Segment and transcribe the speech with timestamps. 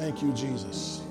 [0.00, 1.02] Thank you, Jesus.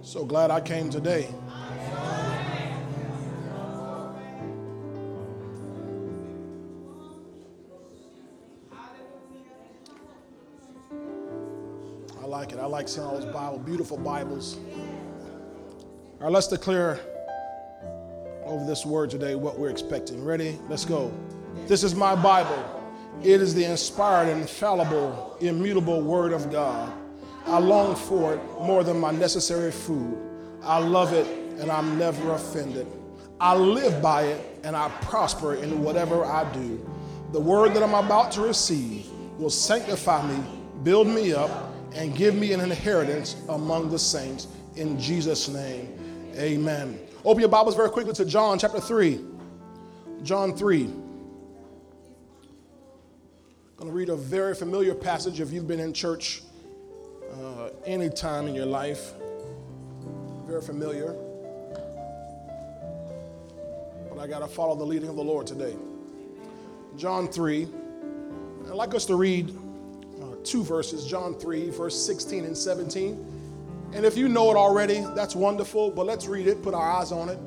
[0.00, 1.28] So glad I came today.
[12.18, 12.58] I like it.
[12.58, 14.56] I like seeing all those Bible, beautiful Bibles.
[14.56, 16.98] All right, let's declare
[18.46, 20.24] over this word today what we're expecting.
[20.24, 20.58] Ready?
[20.70, 21.12] Let's go.
[21.66, 22.79] This is my Bible.
[23.22, 26.92] It is the inspired, infallible, immutable Word of God.
[27.46, 30.16] I long for it more than my necessary food.
[30.62, 31.26] I love it
[31.60, 32.86] and I'm never offended.
[33.40, 36.86] I live by it and I prosper in whatever I do.
[37.32, 39.06] The word that I'm about to receive
[39.38, 40.42] will sanctify me,
[40.82, 44.46] build me up, and give me an inheritance among the saints.
[44.76, 46.98] In Jesus' name, amen.
[47.24, 49.20] Open your Bibles very quickly to John chapter 3.
[50.22, 50.90] John 3.
[53.80, 56.42] I'm going to read a very familiar passage if you've been in church
[57.32, 59.14] uh, any time in your life.
[60.46, 61.16] Very familiar.
[64.10, 65.74] But I got to follow the leading of the Lord today.
[66.98, 67.68] John 3.
[68.66, 73.92] I'd like us to read uh, two verses John 3, verse 16 and 17.
[73.94, 77.12] And if you know it already, that's wonderful, but let's read it, put our eyes
[77.12, 77.38] on it.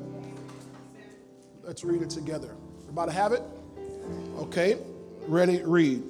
[1.62, 2.56] Let's read it together.
[2.82, 3.44] Everybody have it?
[4.40, 4.78] Okay,
[5.28, 6.02] ready, read.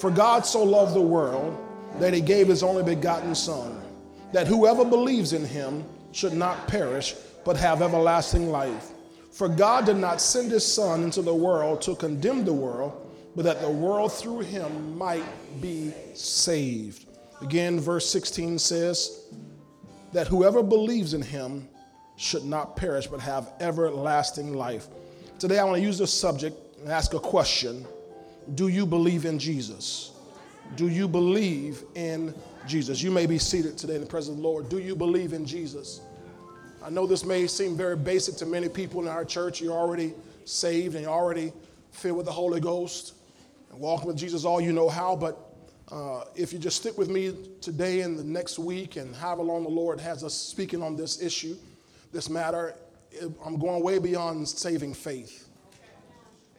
[0.00, 1.58] For God so loved the world
[1.98, 3.78] that he gave his only begotten Son,
[4.32, 8.92] that whoever believes in him should not perish, but have everlasting life.
[9.30, 13.44] For God did not send his Son into the world to condemn the world, but
[13.44, 15.24] that the world through him might
[15.60, 17.04] be saved.
[17.42, 19.26] Again, verse 16 says,
[20.14, 21.68] that whoever believes in him
[22.16, 24.88] should not perish, but have everlasting life.
[25.38, 27.86] Today, I want to use this subject and ask a question
[28.54, 30.12] Do you believe in Jesus?
[30.76, 32.34] Do you believe in
[32.66, 33.02] Jesus?
[33.02, 34.68] You may be seated today in the presence of the Lord.
[34.68, 36.00] Do you believe in Jesus?
[36.82, 39.60] I know this may seem very basic to many people in our church.
[39.60, 41.52] You're already saved and you're already
[41.90, 43.14] filled with the Holy Ghost
[43.70, 45.38] and walking with Jesus all you know how, but
[45.90, 49.64] uh, if you just stick with me today and the next week and however long
[49.64, 51.56] the Lord has us speaking on this issue,
[52.12, 52.74] this matter,
[53.44, 55.48] I'm going way beyond saving faith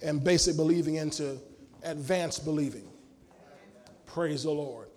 [0.03, 1.39] and basic believing into
[1.83, 2.87] advanced believing.
[4.05, 4.89] Praise the Lord.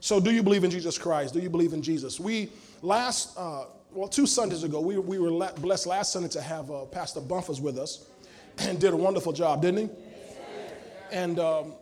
[0.00, 1.34] So, do you believe in Jesus Christ?
[1.34, 2.18] Do you believe in Jesus?
[2.18, 2.50] We
[2.80, 6.84] last, uh, well, two Sundays ago, we, we were blessed last Sunday to have uh,
[6.86, 8.06] Pastor Bumpers with us
[8.58, 9.94] and did a wonderful job, didn't he?
[11.12, 11.74] And um,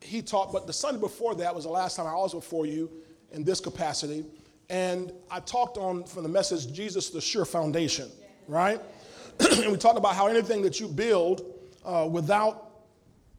[0.00, 2.90] he taught, but the Sunday before that was the last time I was before you
[3.32, 4.24] in this capacity.
[4.70, 8.10] And I talked on from the message, Jesus, the sure foundation,
[8.48, 8.80] right?
[9.40, 11.44] and we talked about how anything that you build
[11.84, 12.63] uh, without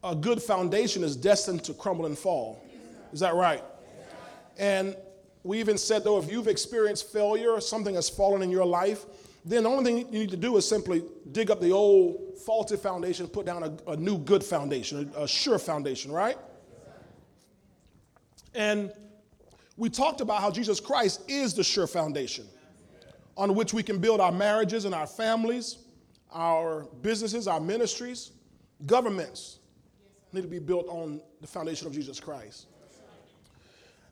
[0.02, 2.62] a good foundation is destined to crumble and fall.
[3.12, 3.62] Is that right?
[4.58, 4.96] And
[5.42, 9.04] we even said, though, if you've experienced failure or something has fallen in your life,
[9.44, 12.76] then the only thing you need to do is simply dig up the old faulty
[12.76, 16.36] foundation, put down a, a new good foundation, a, a sure foundation, right?
[18.54, 18.90] And
[19.76, 22.46] we talked about how Jesus Christ is the sure foundation
[23.36, 25.78] on which we can build our marriages and our families,
[26.32, 28.32] our businesses, our ministries,
[28.86, 29.58] governments
[30.32, 32.66] need to be built on the foundation of Jesus Christ.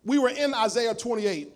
[0.04, 1.52] We were in Isaiah 28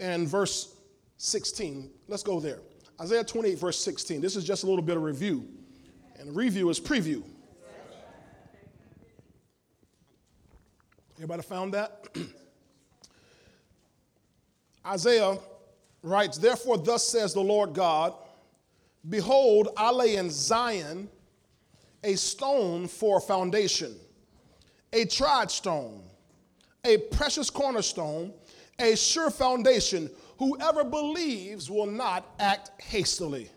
[0.00, 0.74] and verse
[1.16, 1.90] 16.
[2.06, 2.60] Let's go there.
[3.00, 4.20] Isaiah 28, verse 16.
[4.20, 5.46] This is just a little bit of review.
[6.18, 7.22] And review is preview.
[11.16, 12.08] Everybody found that?
[14.86, 15.38] Isaiah
[16.02, 18.14] writes, Therefore, thus says the Lord God,
[19.08, 21.08] Behold, I lay in Zion
[22.02, 23.96] a stone for a foundation,
[24.92, 26.02] a tried stone,
[26.84, 28.32] a precious cornerstone,
[28.78, 30.10] a sure foundation.
[30.38, 33.50] Whoever believes will not act hastily.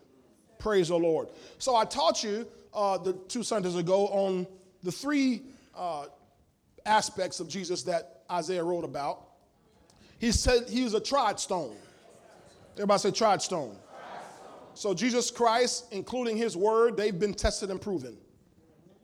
[0.58, 1.30] Praise the Lord.
[1.60, 4.48] So I taught you uh, the two Sundays ago on
[4.84, 5.44] the three
[5.76, 6.06] uh,
[6.86, 9.28] aspects of Jesus that Isaiah wrote about.
[10.20, 11.76] He said he was a tried stone.
[12.74, 13.76] Everybody say tried stone.
[14.74, 18.18] So Jesus Christ, including his word, they've been tested and proven.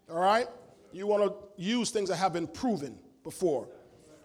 [0.10, 0.48] All right?
[0.92, 3.68] You want to use things that have been proven before.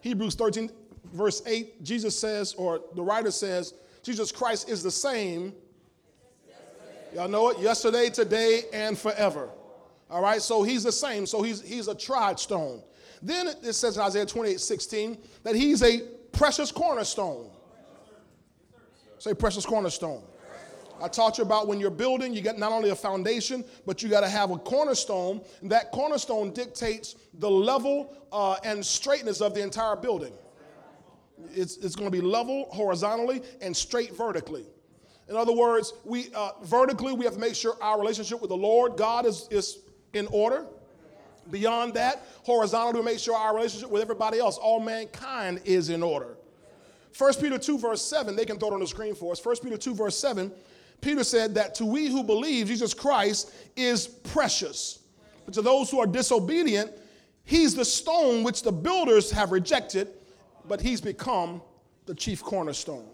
[0.00, 0.70] Hebrews 13,
[1.12, 5.55] verse 8, Jesus says, or the writer says, Jesus Christ is the same.
[7.14, 7.58] Y'all know it?
[7.58, 9.50] Yesterday, today, and forever.
[10.11, 10.40] All right?
[10.40, 11.26] So he's the same.
[11.26, 12.82] So he's, he's a tried stone.
[13.20, 16.00] Then it says in Isaiah 28 16 that he's a
[16.32, 17.50] precious cornerstone.
[19.19, 20.25] Say precious cornerstone.
[21.02, 24.08] I taught you about when you're building, you get not only a foundation, but you
[24.08, 25.40] got to have a cornerstone.
[25.64, 30.32] That cornerstone dictates the level uh, and straightness of the entire building.
[31.54, 34.64] It's, it's going to be level horizontally and straight vertically.
[35.28, 38.56] In other words, we uh, vertically we have to make sure our relationship with the
[38.56, 39.78] Lord God is, is
[40.12, 40.66] in order.
[41.50, 46.02] Beyond that, horizontally we make sure our relationship with everybody else, all mankind, is in
[46.02, 46.37] order.
[47.19, 49.44] 1 Peter 2, verse 7, they can throw it on the screen for us.
[49.44, 50.52] 1 Peter 2, verse 7,
[51.02, 55.00] Peter said that to we who believe Jesus Christ is precious.
[55.44, 56.93] But to those who are disobedient,
[57.44, 60.08] he's the stone which the builders have rejected,
[60.66, 61.60] but he's become
[62.06, 63.08] the chief cornerstone.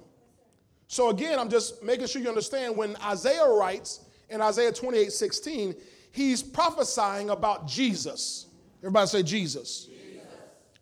[0.86, 5.74] So again, I'm just making sure you understand when Isaiah writes in Isaiah 28 16,
[6.12, 8.46] he's prophesying about Jesus.
[8.80, 9.86] Everybody say Jesus.
[9.86, 10.26] Jesus.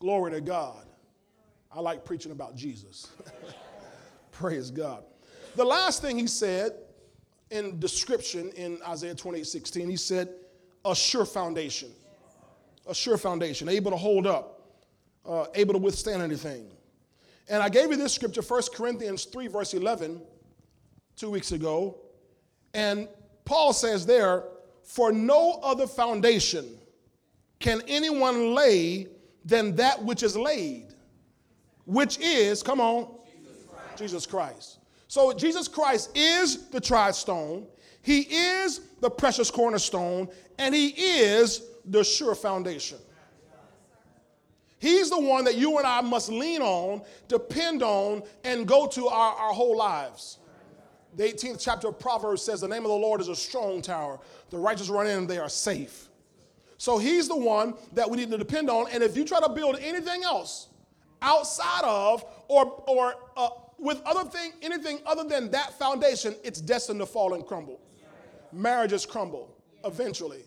[0.00, 0.84] Glory to God.
[1.70, 3.08] I like preaching about Jesus.
[4.32, 5.04] Praise God.
[5.54, 6.72] The last thing he said
[7.50, 10.28] in description in Isaiah 28 16, he said,
[10.86, 11.90] a sure foundation.
[12.88, 14.60] A sure foundation, able to hold up,
[15.28, 16.68] uh, able to withstand anything.
[17.48, 20.20] And I gave you this scripture, 1 Corinthians 3, verse 11,
[21.16, 21.98] two weeks ago.
[22.74, 23.08] And
[23.44, 24.44] Paul says there,
[24.84, 26.78] For no other foundation
[27.58, 29.08] can anyone lay
[29.44, 30.86] than that which is laid,
[31.86, 33.98] which is, come on, Jesus Christ.
[33.98, 34.78] Jesus Christ.
[35.16, 37.66] So Jesus Christ is the tried stone,
[38.02, 40.28] He is the precious cornerstone,
[40.58, 42.98] and He is the sure foundation.
[44.78, 49.08] He's the one that you and I must lean on, depend on, and go to
[49.08, 50.36] our, our whole lives.
[51.14, 54.20] The 18th chapter of Proverbs says, The name of the Lord is a strong tower.
[54.50, 56.08] The righteous run in and they are safe.
[56.76, 58.88] So he's the one that we need to depend on.
[58.92, 60.68] And if you try to build anything else
[61.22, 67.00] outside of or, or uh, with other thing, anything other than that foundation, it's destined
[67.00, 67.80] to fall and crumble.
[68.52, 70.42] Marriages crumble eventually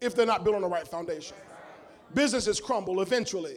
[0.00, 1.36] if they're not built on the right foundation.
[2.14, 3.56] Businesses crumble eventually.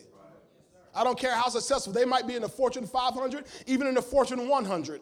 [0.93, 4.01] I don't care how successful they might be in the Fortune 500, even in the
[4.01, 5.01] Fortune 100.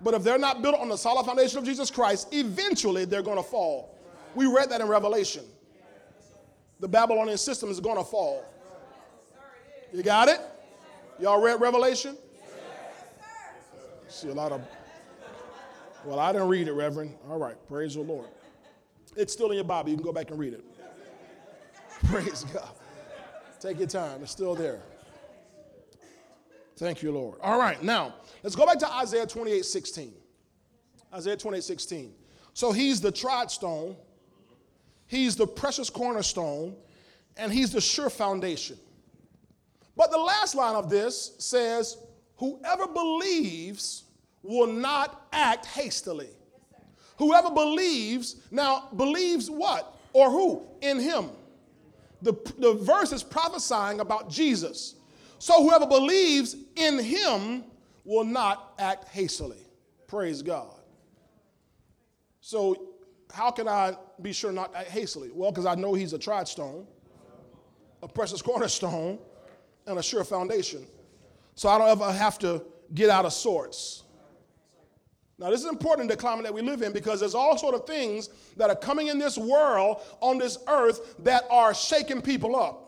[0.00, 3.38] But if they're not built on the solid foundation of Jesus Christ, eventually they're going
[3.38, 3.98] to fall.
[4.34, 5.44] We read that in Revelation.
[6.80, 8.44] The Babylonian system is going to fall.
[9.92, 10.40] You got it?
[11.18, 12.16] Y'all read Revelation?
[14.08, 14.62] See a lot of.
[16.04, 17.14] Well, I didn't read it, Reverend.
[17.28, 18.28] All right, praise the Lord.
[19.16, 19.90] It's still in your Bible.
[19.90, 20.64] You can go back and read it.
[22.06, 22.70] Praise God.
[23.58, 24.80] Take your time, it's still there.
[26.76, 27.40] Thank you, Lord.
[27.42, 30.12] All right, now let's go back to Isaiah 28 16.
[31.12, 32.14] Isaiah 28 16.
[32.54, 33.96] So he's the tried stone,
[35.06, 36.76] he's the precious cornerstone,
[37.36, 38.78] and he's the sure foundation.
[39.98, 41.98] But the last line of this says,
[42.36, 44.04] Whoever believes
[44.42, 46.30] will not act hastily.
[47.18, 49.94] Whoever believes, now believes what?
[50.14, 50.66] Or who?
[50.80, 51.28] In him
[52.22, 54.96] the, the verse is prophesying about Jesus.
[55.38, 57.64] So whoever believes in him
[58.04, 59.66] will not act hastily.
[60.06, 60.74] Praise God.
[62.40, 62.88] So,
[63.32, 65.30] how can I be sure not act hastily?
[65.32, 66.86] Well, because I know he's a tried stone,
[68.02, 69.18] a precious cornerstone,
[69.88, 70.86] and a sure foundation.
[71.54, 72.62] So I don't ever have to
[72.94, 74.04] get out of sorts.
[75.38, 77.74] Now, this is important in the climate that we live in because there's all sort
[77.74, 82.56] of things that are coming in this world, on this earth, that are shaking people
[82.56, 82.84] up.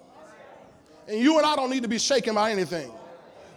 [1.09, 2.91] And you and I don't need to be shaken by anything.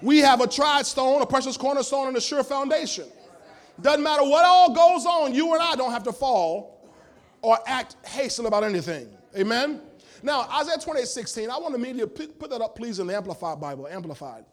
[0.02, 3.06] We have a tried stone, a precious cornerstone, and a sure foundation.
[3.82, 6.92] Doesn't matter what all goes on, you and I don't have to fall
[7.42, 9.10] or act hastily about anything.
[9.38, 9.82] Amen?
[10.24, 13.16] Now, Isaiah 28 16, I want the media to put that up, please, in the
[13.16, 14.46] Amplified Bible, Amplified.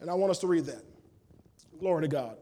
[0.00, 0.82] And I want us to read that.
[1.78, 2.38] Glory to God.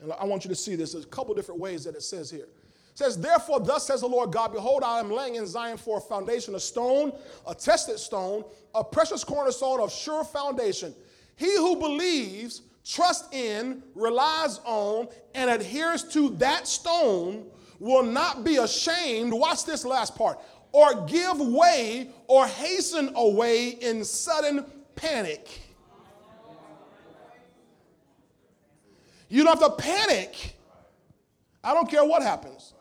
[0.00, 0.92] And I want you to see this.
[0.92, 2.44] There's a couple different ways that it says here.
[2.44, 5.98] It says, Therefore, thus says the Lord God, Behold, I am laying in Zion for
[5.98, 7.12] a foundation, a stone,
[7.48, 8.44] a tested stone,
[8.74, 10.94] a precious cornerstone of sure foundation.
[11.36, 17.46] He who believes, trusts in, relies on, and adheres to that stone
[17.80, 19.32] will not be ashamed.
[19.32, 20.38] Watch this last part.
[20.74, 24.66] Or give way or hasten away in sudden
[24.96, 25.60] panic.
[29.28, 30.56] You don't have to panic.
[31.62, 32.74] I don't care what happens.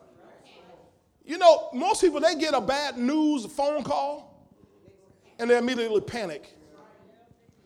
[1.23, 4.43] You know, most people, they get a bad news phone call
[5.37, 6.51] and they immediately panic.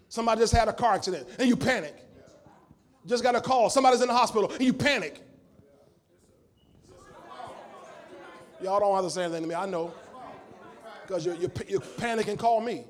[0.09, 1.95] Somebody just had a car accident and you panic.
[3.05, 5.21] Just got a call, somebody's in the hospital and you panic.
[8.61, 9.93] Y'all don't have to say anything to me, I know.
[11.07, 12.83] Because you, you, you panic and call me.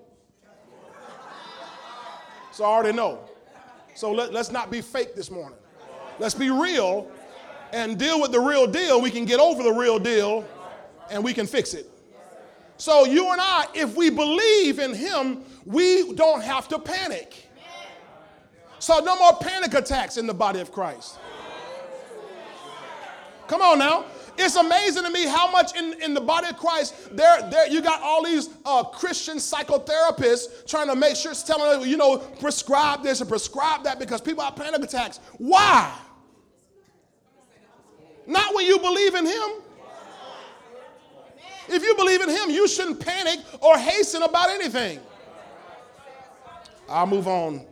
[2.51, 3.19] So I already know.
[3.93, 5.59] So let, let's not be fake this morning.
[6.17, 7.12] Let's be real
[7.71, 9.00] and deal with the real deal.
[9.00, 10.47] We can get over the real deal
[11.12, 11.88] and we can fix it.
[12.79, 17.50] So, you and I, if we believe in Him, we don't have to panic.
[18.77, 21.17] So, no more panic attacks in the body of Christ.
[23.47, 24.05] Come on now.
[24.38, 27.82] It's amazing to me how much in, in the body of Christ, there, there you
[27.82, 32.17] got all these uh, Christian psychotherapists trying to make sure, it's telling you you know,
[32.17, 35.20] prescribe this and prescribe that because people have panic attacks.
[35.38, 35.91] Why?
[38.27, 39.50] Not when you believe in Him.
[41.70, 45.00] If you believe in Him, you shouldn't panic or hasten about anything.
[46.88, 47.65] I'll move on.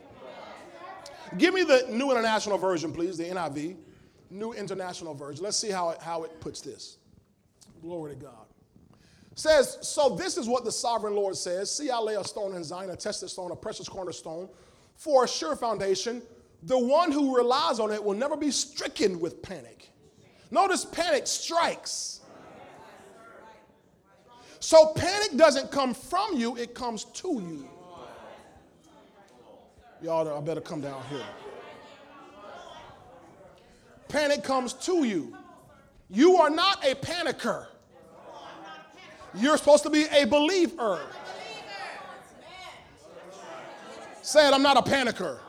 [1.37, 3.75] Give me the New International Version, please, the NIV.
[4.29, 5.43] New International Version.
[5.43, 6.97] Let's see how it, how it puts this.
[7.81, 8.45] Glory to God.
[9.35, 12.63] Says, so this is what the sovereign Lord says See, I lay a stone in
[12.63, 14.47] Zion, a tested stone, a precious cornerstone,
[14.95, 16.21] for a sure foundation.
[16.63, 19.89] The one who relies on it will never be stricken with panic.
[20.51, 22.21] Notice panic strikes.
[24.59, 27.69] So panic doesn't come from you, it comes to you.
[30.01, 31.25] Y'all, I better come down here.
[34.07, 35.35] Panic comes to you.
[36.09, 37.67] You are not a panicker.
[39.33, 41.01] You're supposed to be a believer.
[44.21, 45.39] Say it, I'm not a panicker.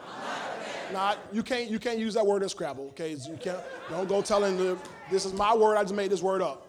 [0.92, 3.10] Not, you can't you can't use that word in Scrabble, okay?
[3.10, 3.58] You can't
[3.90, 4.78] don't go telling the
[5.10, 6.66] this is my word, I just made this word up.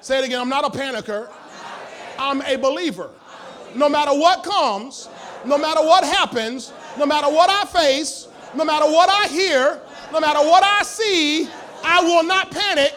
[0.00, 1.30] Say it again, I'm not a panicker.
[2.18, 3.10] I'm a believer.
[3.74, 5.08] No matter what comes,
[5.44, 9.80] no matter what happens, no matter what I face, no matter what I hear,
[10.12, 11.48] no matter what I see,
[11.84, 12.94] I will not panic.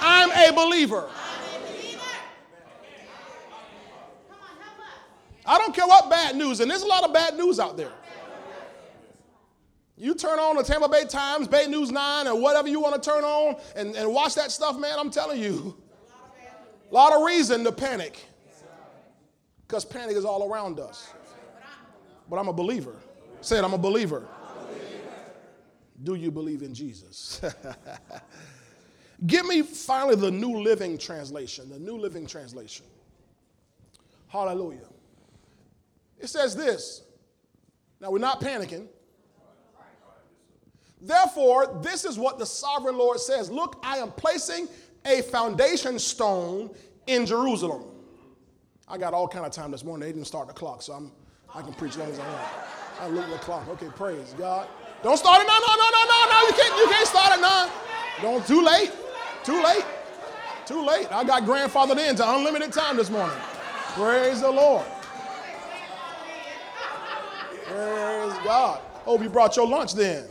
[0.00, 1.08] I'm a believer.
[5.44, 7.92] I don't care what bad news, and there's a lot of bad news out there.
[9.96, 13.10] You turn on the Tampa Bay Times, Bay News 9, or whatever you want to
[13.10, 15.76] turn on and, and watch that stuff, man, I'm telling you,
[16.90, 18.18] a lot of reason to panic.
[19.66, 21.08] Because panic is all around us.
[22.28, 22.96] But I'm a believer.
[23.40, 24.26] Say it, I'm a believer.
[26.02, 27.40] Do you believe in Jesus?
[29.26, 32.86] Give me finally the New Living Translation, the New Living Translation.
[34.26, 34.88] Hallelujah.
[36.18, 37.02] It says this.
[38.00, 38.88] Now we're not panicking.
[41.00, 44.68] Therefore, this is what the sovereign Lord says Look, I am placing
[45.04, 46.70] a foundation stone
[47.06, 47.84] in Jerusalem.
[48.88, 50.06] I got all kind of time this morning.
[50.06, 51.12] They didn't start the clock, so I'm,
[51.54, 52.48] I can preach as long as I want.
[53.00, 53.68] I look at the clock.
[53.68, 54.68] Okay, praise God.
[55.02, 55.58] Don't start it now.
[55.58, 56.46] No, no, no, no, no.
[56.46, 57.70] You can't, you can't start it now.
[58.22, 58.92] Don't, too late.
[59.44, 59.84] Too late.
[60.66, 61.10] Too late.
[61.10, 63.36] I got grandfathered into unlimited time this morning.
[63.94, 64.86] Praise the Lord.
[67.66, 68.80] Praise God.
[69.04, 70.24] Hope you brought your lunch then.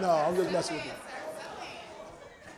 [0.00, 0.92] No, I'm just messing with you.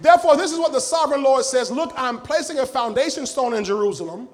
[0.00, 3.64] Therefore, this is what the sovereign Lord says Look, I'm placing a foundation stone in
[3.64, 4.28] Jerusalem,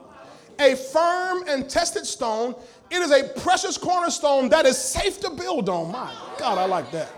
[0.61, 2.55] a firm and tested stone
[2.91, 5.93] it is a precious cornerstone that is safe to build on.
[5.93, 7.11] My God, I like that.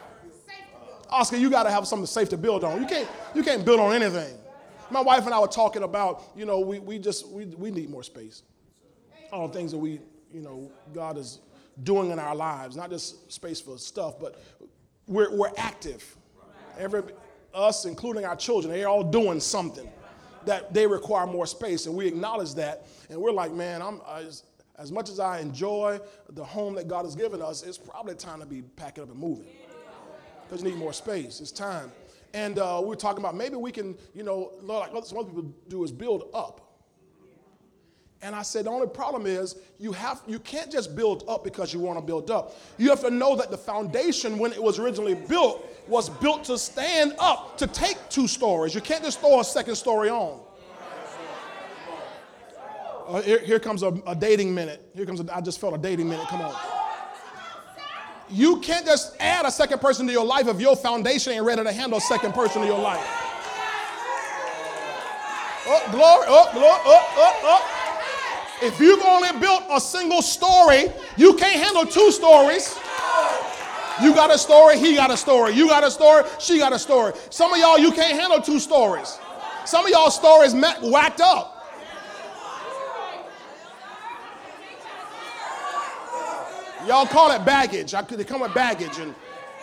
[1.09, 2.81] Oscar, you got to have something safe to build on.
[2.81, 4.37] You can't, you can't build on anything.
[4.91, 7.91] My wife and I were talking about, you know, we, we just, we, we need
[7.91, 8.43] more space.
[9.33, 10.01] All the things that we,
[10.33, 11.41] you know, God is
[11.85, 14.41] doing in our lives, not just space for stuff, but
[15.07, 16.17] we're, we're active.
[16.79, 17.03] Every,
[17.55, 19.89] us, including our children, they're all doing something
[20.47, 22.87] that they require more space, and we acknowledge that.
[23.09, 24.25] And we're like, man, I'm, I,
[24.79, 28.41] as much as I enjoy the home that God has given us, it's probably time
[28.41, 29.47] to be packing up and moving.
[30.49, 31.41] Because you need more space.
[31.41, 31.93] It's time.
[32.33, 35.53] And uh, we were talking about maybe we can, you know, like some other people
[35.69, 36.71] do is build up.
[38.23, 41.73] And I said the only problem is you have you can't just build up because
[41.73, 42.55] you want to build up.
[42.77, 46.57] You have to know that the foundation when it was originally built was built to
[46.57, 48.75] stand up to take two stories.
[48.75, 50.41] You can't just throw a second story on.
[53.09, 54.89] Uh, here, here, comes a, a, dating minute.
[54.95, 56.29] Here comes a, I just felt a dating minute.
[56.29, 56.55] Come on.
[58.29, 61.65] You can't just add a second person to your life if your foundation ain't ready
[61.65, 63.05] to handle a second person to your life.
[65.67, 68.67] Oh, glory, oh, glory, oh, oh, oh.
[68.67, 70.85] If you've only built a single story,
[71.17, 72.79] you can't handle two stories.
[74.03, 75.53] You got a story, he got a story.
[75.55, 77.13] You got a story, she got a story.
[77.31, 79.19] Some of y'all, you can't handle two stories.
[79.65, 81.57] Some of y'all stories met, whacked up.
[86.87, 87.93] Y'all call it baggage.
[87.93, 89.15] I, they come with baggage and,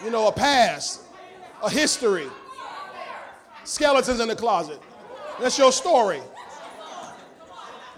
[0.04, 1.02] you know, a past,
[1.64, 2.28] a history,
[3.64, 4.80] skeletons in the closet.
[5.40, 6.22] That's your story.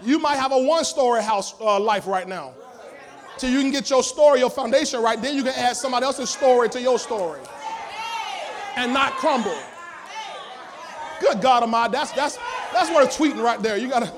[0.02, 2.54] You might have a one story house uh, life right now.
[3.40, 5.20] Till you can get your story, your foundation right.
[5.20, 7.40] Then you can add somebody else's story to your story
[8.76, 9.56] and not crumble.
[11.20, 12.38] Good God Almighty, that's that's
[12.72, 13.76] that's a tweeting right there.
[13.76, 14.12] You gotta.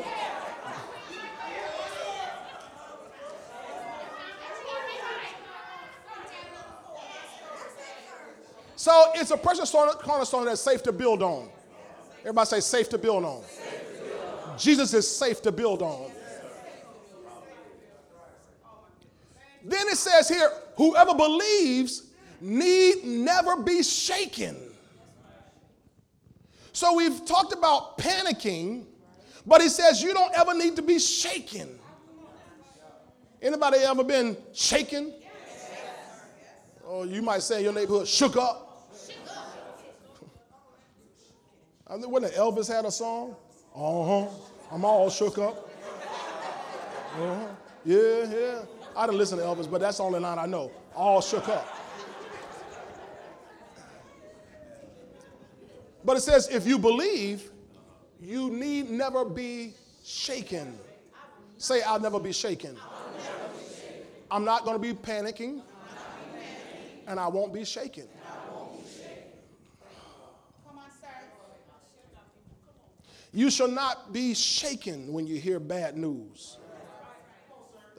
[8.77, 11.49] So it's a precious cornerstone that's safe to build on.
[12.23, 13.43] Everybody say safe to build on.
[14.59, 16.12] Jesus is safe to build on.
[19.65, 24.57] Then it says here, whoever believes need never be shaken.
[26.73, 28.85] So we've talked about panicking,
[29.47, 31.79] but he says you don't ever need to be shaken.
[33.41, 35.13] Anybody ever been shaken?
[36.85, 38.91] Or you might say your neighborhood, shook up.
[41.87, 43.37] I think when Elvis had a song,
[43.75, 44.27] uh huh,
[44.71, 45.71] I'm all shook up.
[47.15, 47.47] Uh huh,
[47.85, 48.63] yeah, yeah.
[48.97, 50.71] I didn't listen to Elvis, but that's the only line I know.
[50.95, 51.67] All shook up.
[56.05, 57.51] But it says, if you believe,
[58.21, 60.77] you need never be shaken.
[61.59, 62.77] Say, I'll never be shaken.
[64.31, 65.63] I'm not going to be panicking,
[67.07, 68.09] and I won't be shaken.
[73.35, 76.59] You shall not be shaken when you hear bad news.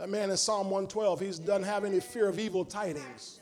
[0.03, 3.39] That man in Psalm 112, he doesn't have any fear of evil tidings.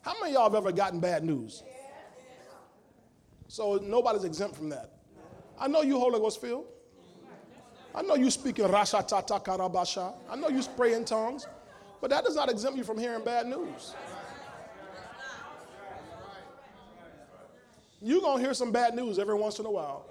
[0.00, 1.62] How many of y'all have ever gotten bad news?
[3.46, 4.90] So nobody's exempt from that.
[5.58, 6.64] I know you Holy Ghost filled.
[7.94, 10.14] I know you speak in Rasha Tata Karabasha.
[10.30, 11.46] I know you pray in tongues.
[12.00, 13.94] But that does not exempt you from hearing bad news.
[18.00, 20.06] You're going to hear some bad news every once in a while.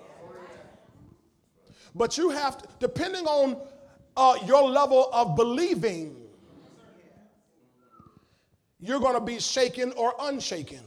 [1.96, 3.60] But you have to, depending on
[4.16, 6.16] uh, your level of believing,
[8.80, 10.82] you're going to be shaken or unshaken.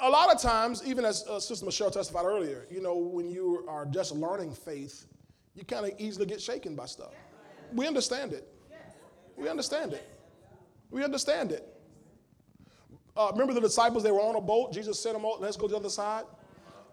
[0.00, 3.64] A lot of times, even as uh, Sister Michelle testified earlier, you know, when you
[3.68, 5.06] are just learning faith,
[5.54, 7.12] you kind of easily get shaken by stuff.
[7.72, 8.48] We understand it.
[9.36, 10.08] We understand it.
[10.90, 11.66] We understand it.
[13.16, 14.72] Uh, remember the disciples, they were on a boat.
[14.72, 16.24] Jesus sent them out, let's go to the other side.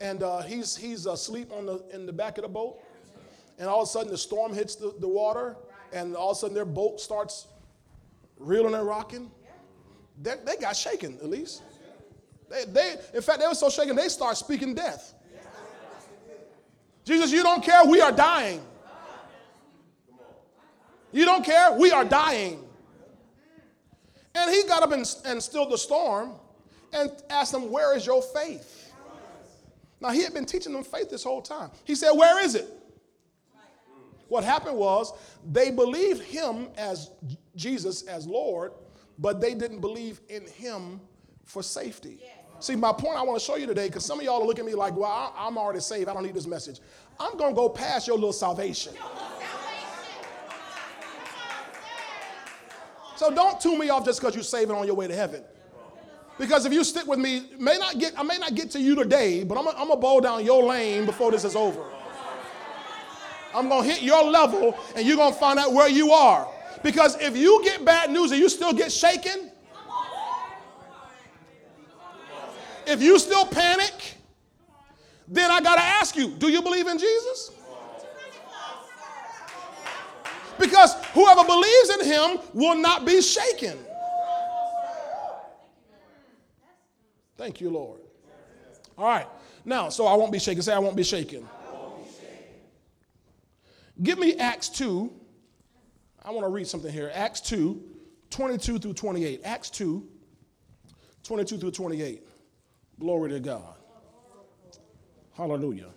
[0.02, 2.82] And uh, he's, he's asleep on the, in the back of the boat
[3.58, 5.56] and all of a sudden the storm hits the, the water,
[5.94, 7.48] and all of a sudden their boat starts
[8.38, 9.32] reeling and rocking.
[10.22, 11.62] They, they got shaken, at least.
[12.50, 15.14] They, they, in fact, they were so shaken, they start speaking death.
[17.04, 18.62] Jesus, you don't care, we are dying.
[21.12, 22.64] You don't care, we are dying.
[24.34, 26.34] And he got up and, and stilled the storm
[26.92, 28.92] and asked them, Where is your faith?
[30.02, 31.72] Now, he had been teaching them faith this whole time.
[31.86, 32.70] He said, Where is it?
[34.28, 35.14] What happened was
[35.52, 37.12] they believed him as
[37.56, 38.74] Jesus as Lord,
[39.20, 41.00] but they didn't believe in him
[41.44, 42.20] for safety.
[42.60, 44.66] See, my point I want to show you today, because some of y'all are looking
[44.66, 46.10] at me like, well, I'm already saved.
[46.10, 46.80] I don't need this message.
[47.20, 48.94] I'm going to go past your little salvation.
[53.18, 55.44] So don't tune me off just because you're saving on your way to heaven.
[56.38, 58.96] Because if you stick with me, may not get, I may not get to you
[58.96, 61.86] today, but I'm going to bowl down your lane before this is over.
[63.56, 66.48] I'm going to hit your level and you're going to find out where you are.
[66.84, 69.50] Because if you get bad news and you still get shaken,
[72.86, 74.16] if you still panic,
[75.28, 77.52] then I got to ask you do you believe in Jesus?
[80.60, 83.78] Because whoever believes in him will not be shaken.
[87.38, 88.00] Thank you, Lord.
[88.98, 89.28] All right.
[89.66, 90.62] Now, so I won't be shaken.
[90.62, 91.48] Say, I won't be shaken.
[94.04, 95.12] Give me Acts 2.
[96.24, 97.12] I want to read something here.
[97.14, 97.82] Acts 2,
[98.30, 99.42] 22 through 28.
[99.44, 100.08] Acts 2,
[101.24, 102.24] 22 through 28.
[103.00, 103.76] Glory to God.
[105.34, 105.90] Hallelujah.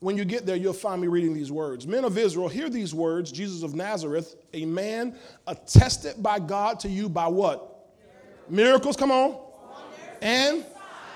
[0.00, 1.86] When you get there, you'll find me reading these words.
[1.86, 6.90] Men of Israel, hear these words Jesus of Nazareth, a man attested by God to
[6.90, 7.88] you by what?
[8.50, 9.38] Miracles, come on.
[10.20, 10.66] And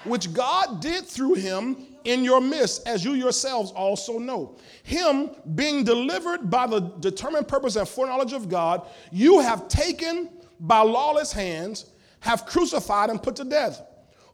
[0.05, 4.57] which God did through him in your midst, as you yourselves also know.
[4.83, 10.81] Him being delivered by the determined purpose and foreknowledge of God, you have taken by
[10.81, 11.90] lawless hands,
[12.21, 13.83] have crucified and put to death,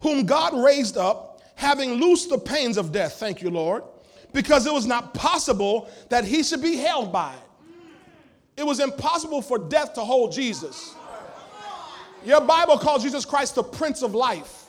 [0.00, 3.14] whom God raised up, having loosed the pains of death.
[3.14, 3.82] Thank you, Lord.
[4.32, 7.40] Because it was not possible that he should be held by it.
[8.56, 10.94] It was impossible for death to hold Jesus.
[12.24, 14.63] Your Bible calls Jesus Christ the Prince of Life.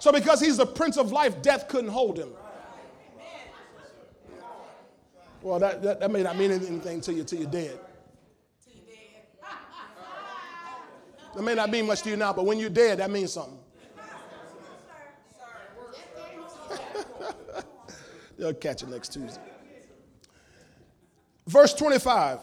[0.00, 2.30] So, because he's the Prince of Life, death couldn't hold him.
[5.42, 7.78] Well, that, that, that may not mean anything to you till you're dead.
[11.34, 13.58] That may not mean much to you now, but when you're dead, that means something.
[18.38, 19.40] They'll catch it next Tuesday.
[21.46, 22.40] Verse 25.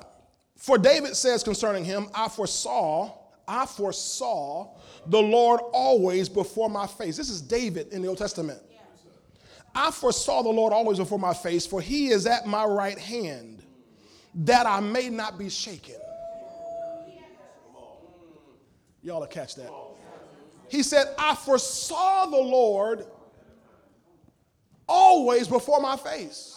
[0.57, 3.17] For David says concerning him, I foresaw,
[3.47, 4.75] I foresaw
[5.09, 7.17] the Lord always before my face.
[7.17, 8.61] This is David in the Old Testament.
[9.73, 13.63] I foresaw the Lord always before my face, for he is at my right hand,
[14.33, 15.95] that I may not be shaken.
[19.03, 19.71] Y'all will catch that.
[20.67, 23.05] He said, I foresaw the Lord
[24.87, 26.55] always before my face.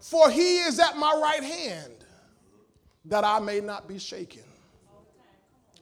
[0.00, 1.92] For he is at my right hand
[3.06, 4.43] that I may not be shaken.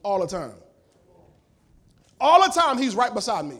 [0.03, 0.53] All the time.
[2.19, 3.57] All the time, he's right beside me.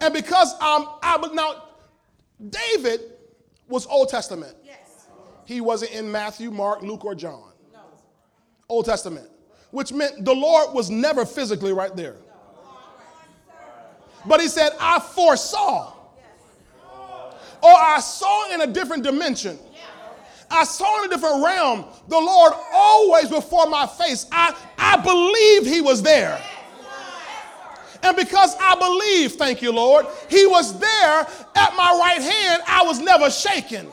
[0.00, 1.64] And because I'm, I, now,
[2.48, 3.00] David
[3.68, 4.56] was Old Testament.
[4.64, 5.06] Yes.
[5.44, 7.52] He wasn't in Matthew, Mark, Luke, or John.
[7.72, 7.80] No.
[8.68, 9.28] Old Testament,
[9.70, 12.16] which meant the Lord was never physically right there.
[14.26, 15.92] But he said, I foresaw,
[17.62, 19.58] or I saw in a different dimension.
[20.50, 24.26] I saw in a different realm the Lord always before my face.
[24.32, 26.40] I, I believed he was there.
[28.02, 32.82] And because I believe, thank you, Lord, he was there at my right hand, I
[32.84, 33.88] was never shaken.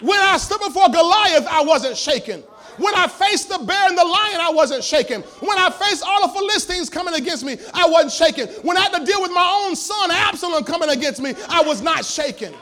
[0.00, 2.42] When I stood before Goliath, I wasn't shaken.
[2.78, 5.20] When I faced the bear and the lion, I wasn't shaken.
[5.20, 8.48] When I faced all the Philistines coming against me, I wasn't shaken.
[8.62, 11.82] When I had to deal with my own son, Absalom, coming against me, I was
[11.82, 12.54] not shaken.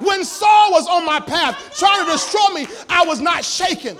[0.00, 3.96] When Saul was on my path trying to destroy me, I was not shaken.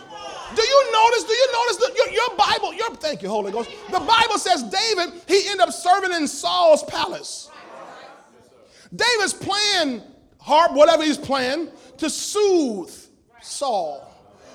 [0.54, 1.24] Do you notice?
[1.24, 2.74] Do you notice that your, your Bible?
[2.74, 3.70] Your thank you, Holy Ghost.
[3.90, 7.50] The Bible says David he ended up serving in Saul's palace.
[8.94, 10.02] David's playing
[10.40, 12.92] harp, whatever he's playing, to soothe
[13.40, 14.06] Saul.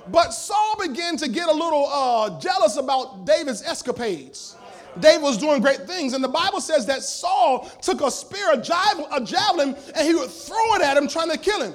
[0.08, 4.56] But Saul began to get a little uh, jealous about David's escapades.
[5.00, 6.14] David was doing great things.
[6.14, 10.76] And the Bible says that Saul took a spear, a, javelin, and he would throw
[10.76, 11.74] it at him, trying to kill him.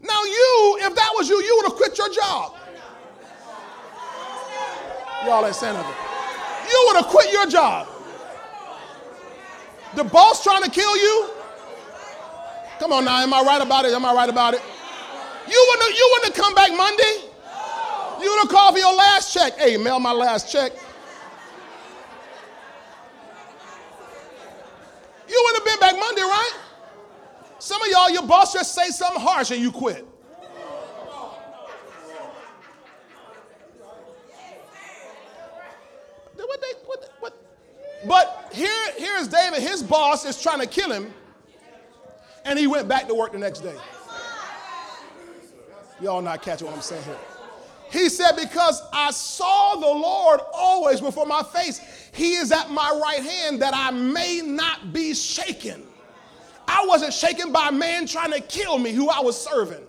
[0.00, 2.54] Now, you, if that was you, you would have quit your job.
[5.24, 5.94] Y'all ain't saying nothing.
[6.70, 7.88] You would have quit your job.
[9.96, 11.30] The boss trying to kill you?
[12.78, 13.92] Come on now, am I right about it?
[13.92, 14.60] Am I right about it?
[15.48, 17.30] You wouldn't have, you wouldn't have come back Monday.
[18.22, 19.56] You would have called for your last check.
[19.58, 20.72] Hey, mail my last check.
[25.28, 26.58] You would have been back Monday, right?
[27.58, 30.06] Some of y'all, your boss just say something harsh and you quit.
[36.36, 37.46] What they, what, what?
[38.06, 39.60] But here, here's David.
[39.60, 41.12] His boss is trying to kill him,
[42.44, 43.74] and he went back to work the next day.
[46.00, 47.16] Y'all not catching what I'm saying here.
[47.94, 51.80] He said, Because I saw the Lord always before my face,
[52.12, 55.84] He is at my right hand that I may not be shaken.
[56.66, 59.82] I wasn't shaken by a man trying to kill me who I was serving.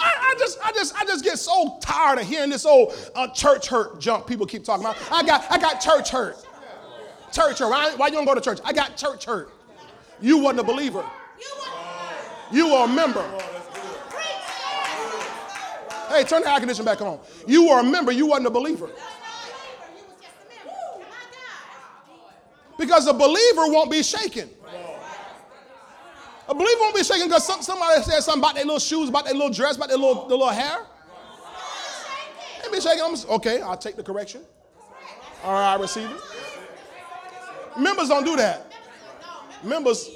[0.00, 3.28] I, I, just, I just, I just get so tired of hearing this old uh,
[3.28, 4.96] church hurt junk people keep talking about.
[5.12, 6.36] I got, I got church hurt.
[7.32, 7.68] Church hurt.
[7.68, 8.60] Why, why you don't go to church?
[8.64, 9.52] I got church hurt.
[10.22, 11.04] You wasn't a believer.
[12.50, 13.24] You were a member.
[16.08, 17.20] Hey, turn the air conditioning back on.
[17.46, 18.12] You were a member.
[18.12, 18.88] You wasn't a believer.
[22.78, 24.48] Because a believer won't be shaken.
[26.48, 29.26] A believer won't be shaken because some, somebody said something about their little shoes, about
[29.26, 30.78] their little dress, about their little, their little hair.
[32.62, 33.02] They be shaking.
[33.04, 34.40] I'm, okay, I'll take the correction.
[35.44, 36.20] All right, I receive it.
[37.78, 38.72] Members don't do that.
[39.62, 40.08] Members.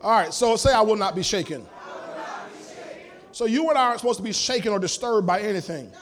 [0.00, 1.66] All right, so say I will not be shaken.
[3.32, 5.92] So you and I aren't supposed to be shaken or disturbed by anything.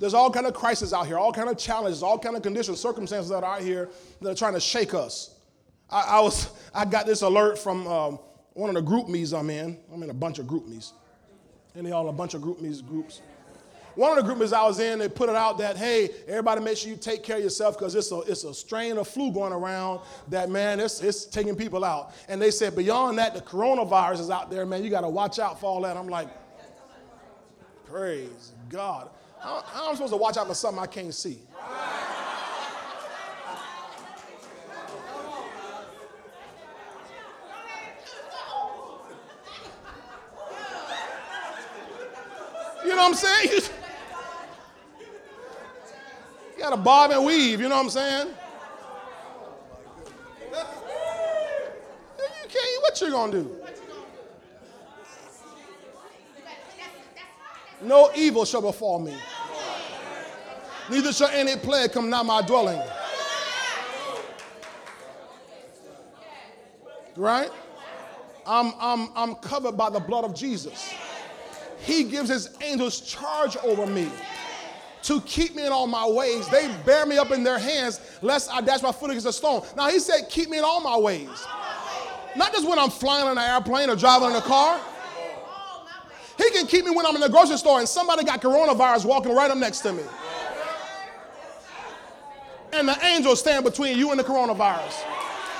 [0.00, 2.80] There's all kind of crises out here, all kind of challenges, all kind of conditions,
[2.80, 5.34] circumstances that are out here that are trying to shake us.
[5.90, 8.18] I, I was, I got this alert from um,
[8.54, 9.78] one of the GroupMe's I'm in.
[9.92, 10.92] I'm in a bunch of GroupMe's.
[11.74, 13.20] And they all a bunch of GroupMe's groups.
[13.94, 16.76] One of the GroupMe's I was in, they put it out that, hey, everybody make
[16.76, 19.52] sure you take care of yourself because it's a, it's a strain of flu going
[19.52, 22.12] around that, man, it's, it's taking people out.
[22.28, 24.82] And they said, beyond that, the coronavirus is out there, man.
[24.82, 25.96] You got to watch out for all that.
[25.96, 26.28] I'm like,
[27.86, 29.10] praise God.
[29.40, 31.38] How, how am I supposed to watch out for something I can't see?
[42.82, 43.62] You know what I'm saying?
[46.64, 48.28] got to bob and weave, you know what I'm saying?
[52.18, 53.56] You can't, what you gonna do?
[57.82, 59.14] No evil shall befall me.
[60.90, 62.80] Neither shall any plague come nigh my dwelling.
[67.14, 67.50] Right?
[68.46, 70.94] I'm, I'm, I'm covered by the blood of Jesus.
[71.80, 74.08] He gives his angels charge over me
[75.04, 76.48] to keep me in all my ways.
[76.48, 79.62] They bear me up in their hands, lest I dash my foot against a stone.
[79.76, 81.46] Now, he said, keep me in all my ways.
[82.36, 84.80] Not just when I'm flying in an airplane or driving in a car.
[86.36, 89.34] He can keep me when I'm in the grocery store and somebody got coronavirus walking
[89.34, 90.02] right up next to me.
[92.72, 94.92] And the angels stand between you and the coronavirus.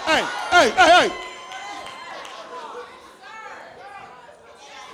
[0.04, 1.24] Hey, hey, hey, hey.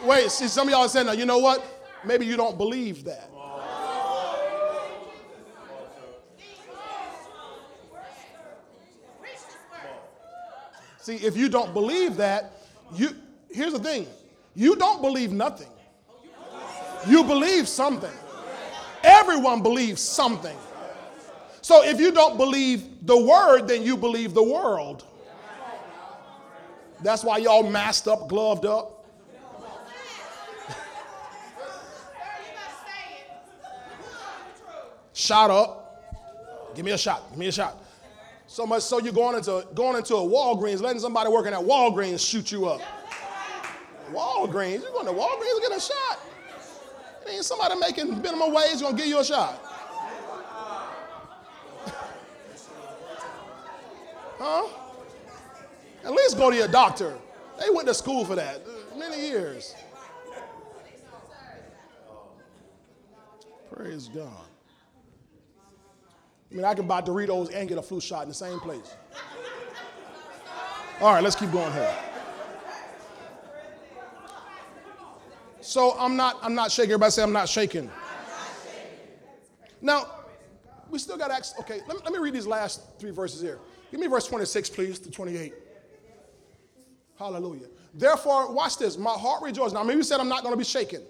[0.05, 1.65] Wait, see, some of y'all are saying, now, you know what?
[2.05, 3.31] Maybe you don't believe that.
[11.11, 12.53] See, if you don't believe that,
[12.95, 13.17] you
[13.51, 14.07] here's the thing.
[14.55, 15.67] You don't believe nothing.
[17.09, 18.13] You believe something.
[19.03, 20.57] Everyone believes something.
[21.63, 25.05] So if you don't believe the word, then you believe the world.
[27.03, 29.05] That's why y'all masked up, gloved up.
[35.13, 36.73] Shot up.
[36.77, 37.29] Give me a shot.
[37.31, 37.80] Give me a shot.
[38.51, 42.19] So much so you're going into going into a Walgreens, letting somebody working at Walgreens
[42.19, 42.81] shoot you up.
[44.11, 46.19] Walgreens, you're going to Walgreens to get a shot.
[47.25, 49.55] It ain't somebody making minimum wage gonna give you a shot.
[54.41, 54.67] huh?
[56.05, 57.17] At least go to your doctor.
[57.61, 58.63] They went to school for that
[58.99, 59.77] many years.
[63.73, 64.49] Praise God.
[66.51, 68.95] I mean, I can buy Doritos and get a flu shot in the same place.
[71.01, 71.97] All right, let's keep going here.
[75.61, 76.91] So I'm not, I'm not shaking.
[76.93, 77.91] Everybody say I'm not shaking.
[79.81, 80.07] Now,
[80.91, 83.41] we still got to ask, okay, let me, let me read these last three verses
[83.41, 83.61] here.
[83.91, 85.55] Give me verse 26, please, to 28.
[87.19, 87.67] Hallelujah.
[87.95, 88.97] Therefore, watch this.
[88.97, 89.73] My heart rejoices.
[89.73, 91.03] Now, maybe you said I'm not going to be shaken.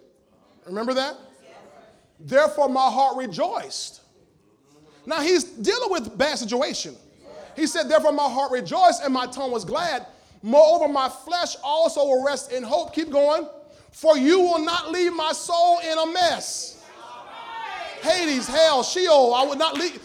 [0.66, 1.16] Remember that?
[2.18, 3.99] Therefore, my heart rejoiced.
[5.06, 6.96] Now, he's dealing with bad situation.
[7.56, 10.06] He said, therefore, my heart rejoiced and my tongue was glad.
[10.42, 12.94] Moreover, my flesh also will rest in hope.
[12.94, 13.48] Keep going.
[13.92, 16.82] For you will not leave my soul in a mess.
[18.02, 20.00] Hades, hell, Sheol, I would not leave.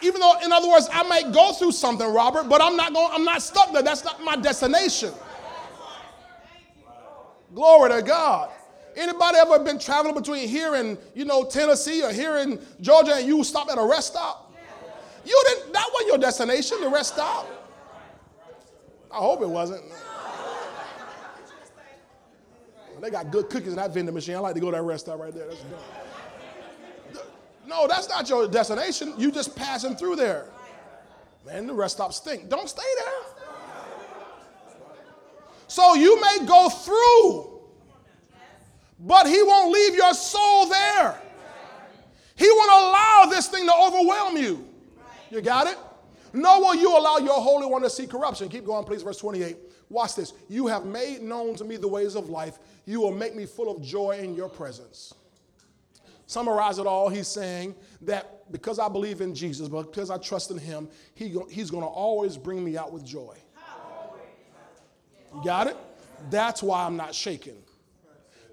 [0.00, 3.08] Even though, in other words, I might go through something, Robert, but I'm not going,
[3.12, 3.82] I'm not stuck there.
[3.82, 5.12] That's not my destination.
[7.54, 8.50] Glory to God.
[8.96, 13.26] Anybody ever been traveling between here and you know Tennessee or here in Georgia and
[13.26, 14.54] you stop at a rest stop?
[15.24, 17.46] You didn't that wasn't your destination, the rest stop.
[19.10, 19.82] I hope it wasn't.
[23.00, 24.34] They got good cookies in that vending machine.
[24.34, 25.46] I like to go to that rest stop right there.
[25.46, 25.62] That's
[27.66, 29.14] no, that's not your destination.
[29.18, 30.46] You just passing through there.
[31.46, 32.48] Man, the rest stop stink.
[32.48, 33.44] Don't stay there.
[35.66, 37.53] So you may go through
[38.98, 41.20] but he won't leave your soul there.
[42.36, 44.66] He won't allow this thing to overwhelm you.
[45.30, 45.78] You got it?
[46.32, 48.48] Nor will you allow your Holy One to see corruption.
[48.48, 49.02] Keep going, please.
[49.02, 49.56] Verse 28.
[49.88, 50.32] Watch this.
[50.48, 52.58] You have made known to me the ways of life.
[52.86, 55.14] You will make me full of joy in your presence.
[56.26, 60.50] Summarize it all, he's saying that because I believe in Jesus, but because I trust
[60.50, 63.36] in him, he, he's going to always bring me out with joy.
[65.34, 65.76] You got it?
[66.30, 67.54] That's why I'm not shaken.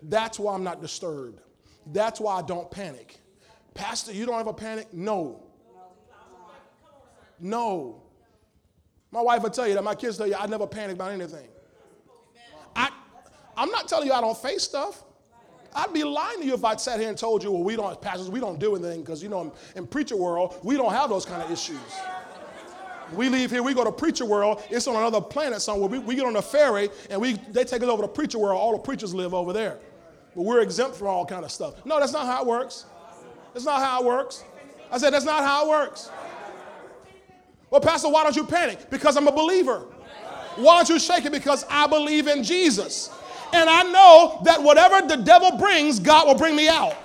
[0.02, 1.42] That's why I'm not disturbed.
[1.88, 3.20] That's why I don't panic.
[3.74, 4.94] Pastor, you don't have a panic?
[4.94, 5.44] No.
[7.40, 8.02] No.
[9.12, 11.48] My wife will tell you that, my kids tell you I never panic about anything.
[12.76, 12.90] I,
[13.58, 15.04] I'm not telling you I don't face stuff.
[15.74, 18.00] I'd be lying to you if I sat here and told you, well, we don't,
[18.02, 21.10] pastors, we don't do anything because, you know, in, in preacher world, we don't have
[21.10, 21.80] those kind of issues.
[23.14, 24.64] We leave here, we go to preacher world.
[24.70, 25.90] It's on another planet somewhere.
[25.90, 28.60] We, we get on a ferry and we, they take us over to preacher world.
[28.60, 29.80] All the preachers live over there
[30.36, 31.86] but we're exempt from all kind of stuff.
[31.86, 32.86] No, that's not how it works.
[33.54, 34.44] That's not how it works.
[34.92, 36.10] I said, that's not how it works.
[37.70, 38.90] Well, Pastor, why don't you panic?
[38.90, 39.86] Because I'm a believer.
[40.58, 41.32] Why don't you shake it?
[41.32, 43.10] Because I believe in Jesus.
[43.54, 46.96] And I know that whatever the devil brings, God will bring me out.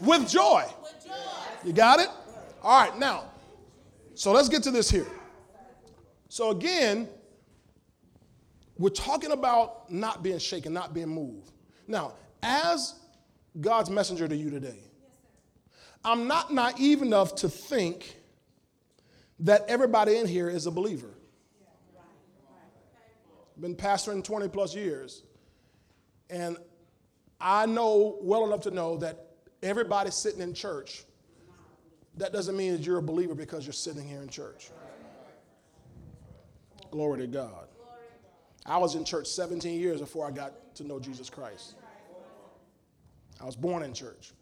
[0.00, 0.64] With joy.
[1.64, 2.08] You got it?
[2.62, 3.24] All right, now,
[4.14, 5.06] so let's get to this here.
[6.28, 7.08] So again,
[8.82, 11.52] we're talking about not being shaken, not being moved.
[11.86, 12.96] Now, as
[13.60, 14.80] God's messenger to you today.
[16.04, 18.16] I'm not naive enough to think
[19.38, 21.10] that everybody in here is a believer.
[23.60, 25.22] Been pastoring 20 plus years,
[26.28, 26.56] and
[27.40, 29.26] I know well enough to know that
[29.62, 31.04] everybody sitting in church,
[32.16, 34.70] that doesn't mean that you're a believer because you're sitting here in church.
[36.90, 37.68] Glory to God.
[38.64, 41.74] I was in church 17 years before I got to know Jesus Christ.
[43.40, 44.32] I was born in church,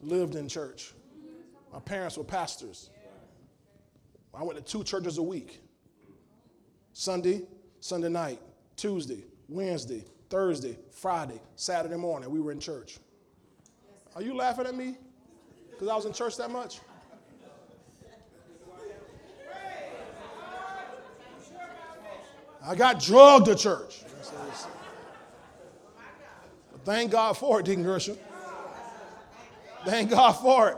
[0.00, 0.92] lived in church.
[1.72, 2.90] My parents were pastors.
[4.32, 5.60] I went to two churches a week
[6.92, 7.42] Sunday,
[7.80, 8.40] Sunday night,
[8.76, 12.30] Tuesday, Wednesday, Thursday, Friday, Saturday morning.
[12.30, 12.98] We were in church.
[14.14, 14.96] Are you laughing at me?
[15.70, 16.80] Because I was in church that much?
[22.66, 24.02] I got drugged to church.
[26.72, 28.18] But thank God for it, Deacon Gershon.
[29.84, 30.76] Thank God for it.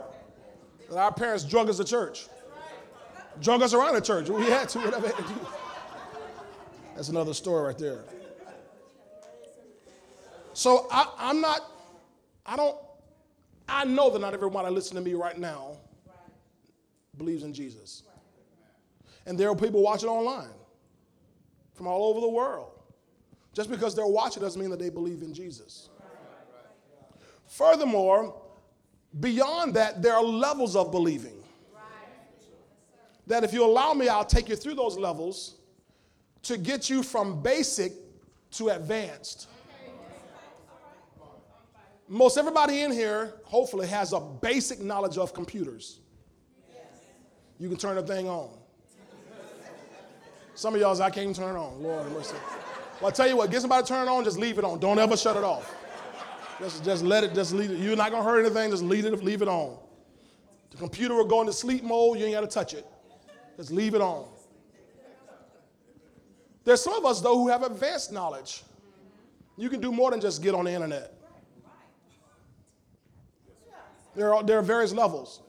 [0.89, 2.27] That our parents drug us to church.
[3.41, 4.29] Drug us around the church.
[4.29, 5.47] We had to, whatever had to do.
[6.95, 8.03] That's another story right there.
[10.53, 11.61] So I, I'm not,
[12.45, 12.77] I don't,
[13.67, 15.77] I know that not everyone that listens to me right now
[17.17, 18.03] believes in Jesus.
[19.25, 20.49] And there are people watching online
[21.79, 22.71] from all over the world.
[23.53, 25.87] Just because they're watching doesn't mean that they believe in Jesus.
[27.47, 28.35] Furthermore,
[29.21, 31.41] beyond that, there are levels of believing.
[33.27, 35.55] That if you allow me, I'll take you through those levels
[36.43, 37.93] to get you from basic
[38.51, 39.47] to advanced.
[42.09, 46.01] Most everybody in here, hopefully, has a basic knowledge of computers.
[47.57, 48.58] You can turn the thing on.
[50.59, 51.81] Some of y'all's, I can't even turn it on.
[51.81, 52.35] Lord mercy.
[52.99, 54.77] Well, I tell you what, get somebody to turn it on, just leave it on.
[54.77, 55.73] Don't ever shut it off.
[56.59, 57.77] Just, just let it, just leave it.
[57.77, 59.77] You're not gonna hurt anything, just leave it, leave it on.
[60.71, 62.85] The computer will go into sleep mode, you ain't gotta touch it.
[63.55, 64.25] Just leave it on.
[66.65, 68.63] There's some of us though who have advanced knowledge.
[69.55, 71.13] You can do more than just get on the internet.
[74.13, 75.41] There are, there are various levels.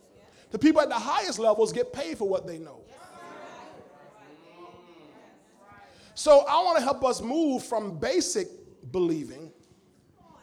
[0.53, 2.85] The people at the highest levels get paid for what they know.
[6.21, 8.49] So I want to help us move from basic
[8.93, 9.51] believing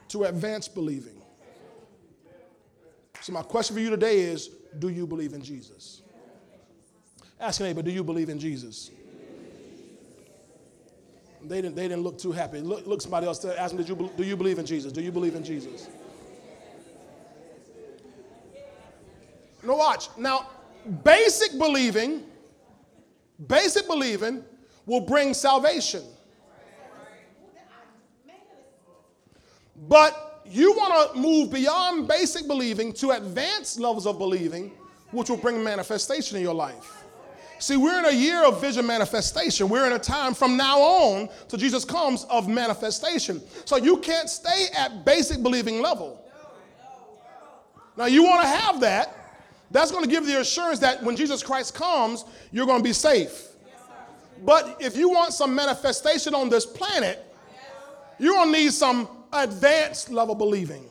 [0.07, 1.21] to advanced believing.
[3.21, 4.47] So my question for you today is
[4.79, 6.01] do you believe in Jesus?
[7.39, 8.89] Ask your neighbor, do you believe in Jesus?
[11.43, 12.59] They didn't, they didn't look too happy.
[12.59, 14.91] Look, look somebody else, ask them, do you, do you believe in Jesus?
[14.91, 15.89] Do you believe in Jesus?
[19.61, 20.09] No, watch.
[20.17, 20.49] Now,
[21.03, 22.23] basic believing,
[23.45, 24.43] basic believing
[24.87, 26.01] will bring salvation.
[29.87, 34.71] But you want to move beyond basic believing to advanced levels of believing,
[35.11, 37.03] which will bring manifestation in your life.
[37.59, 39.67] See, we're in a year of vision manifestation.
[39.67, 43.41] We're in a time from now on till Jesus comes of manifestation.
[43.65, 46.23] So you can't stay at basic believing level.
[47.97, 49.15] Now, you want to have that.
[49.71, 52.93] That's going to give the assurance that when Jesus Christ comes, you're going to be
[52.93, 53.46] safe.
[54.43, 57.23] But if you want some manifestation on this planet,
[58.19, 60.85] you're going to need some advanced level believing.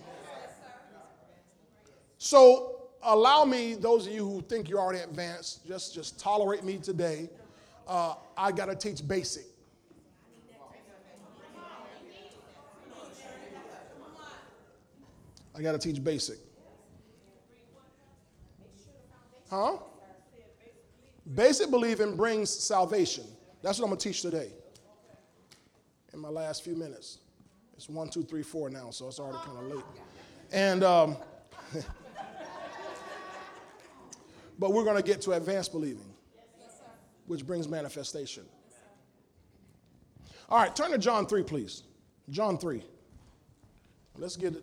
[2.18, 6.78] So allow me, those of you who think you're already advanced, just, just tolerate me
[6.78, 7.30] today.
[7.86, 9.44] Uh, I got to teach basic.
[15.54, 16.38] I got to teach basic.
[19.48, 19.78] Huh?
[21.34, 23.24] Basic believing brings salvation.
[23.66, 24.50] That's what I'm going to teach today
[26.14, 27.18] in my last few minutes.
[27.74, 29.84] It's one, two, three, four now, so it's already kind of late.
[30.52, 31.16] And, um,
[34.60, 36.14] but we're going to get to advanced believing,
[37.26, 38.44] which brings manifestation.
[40.48, 41.82] All right, turn to John 3, please.
[42.30, 42.84] John 3.
[44.16, 44.54] Let's get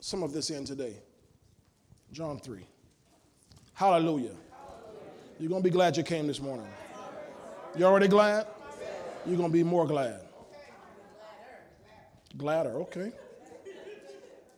[0.00, 0.96] some of this in today.
[2.10, 2.66] John 3.
[3.74, 4.34] Hallelujah.
[5.38, 6.66] You're going to be glad you came this morning.
[7.76, 8.46] You already glad?
[9.24, 10.20] You're going to be more glad.
[12.36, 13.12] Gladder, okay.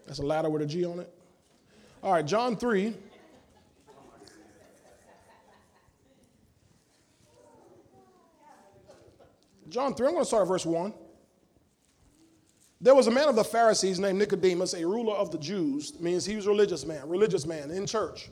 [0.07, 1.13] That's a ladder with a G on it.
[2.03, 2.95] All right, John 3.
[9.69, 10.93] John 3, I'm going to start at verse 1.
[12.81, 16.27] There was a man of the Pharisees named Nicodemus, a ruler of the Jews, means
[16.27, 18.31] he was a religious man, religious man in church.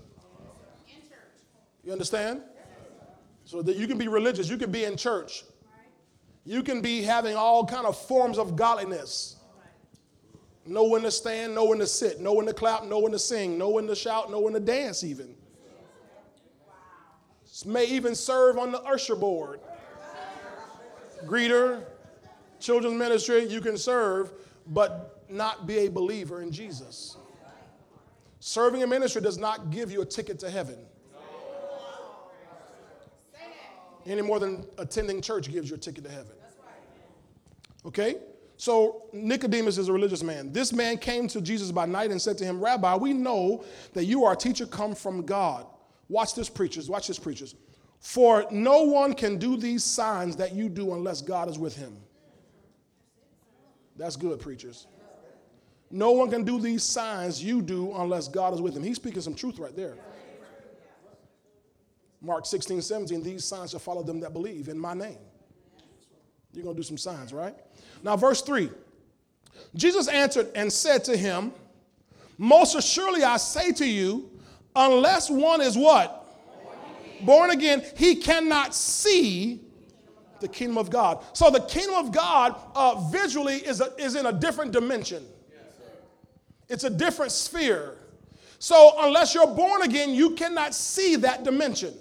[1.83, 2.43] You understand?
[3.53, 5.45] So that you can be religious, you can be in church.
[6.47, 9.37] You can be having all kind of forms of godliness.
[10.65, 13.19] Know when to stand, know when to sit, know when to clap, know when to
[13.19, 15.35] sing, know when to shout, know when to dance, even.
[17.67, 19.61] May even serve on the usher board.
[21.27, 21.85] Greeter,
[22.59, 24.33] children's ministry, you can serve,
[24.69, 27.19] but not be a believer in Jesus.
[28.41, 30.79] Serving a ministry does not give you a ticket to heaven.
[34.07, 36.33] Any more than attending church gives you a ticket to heaven.
[37.85, 38.17] Okay?
[38.57, 40.53] So Nicodemus is a religious man.
[40.53, 44.05] This man came to Jesus by night and said to him, Rabbi, we know that
[44.05, 45.67] you are a teacher come from God.
[46.09, 46.89] Watch this, preachers.
[46.89, 47.55] Watch this, preachers.
[48.01, 51.97] For no one can do these signs that you do unless God is with him.
[53.97, 54.87] That's good, preachers.
[55.91, 58.83] No one can do these signs you do unless God is with him.
[58.83, 59.97] He's speaking some truth right there.
[62.23, 65.19] Mark 16, 17, these signs shall follow them that believe in my name.
[66.53, 67.55] You're going to do some signs, right?
[68.03, 68.71] Now, verse 3
[69.75, 71.53] Jesus answered and said to him,
[72.39, 74.31] Most assuredly I say to you,
[74.77, 76.19] unless one is what?
[77.23, 79.61] Born again, he cannot see
[80.41, 81.25] the kingdom of God.
[81.33, 85.25] So the kingdom of God uh, visually is, a, is in a different dimension.
[86.69, 87.99] It's a different sphere.
[88.59, 91.95] So unless you're born again, you cannot see that dimension.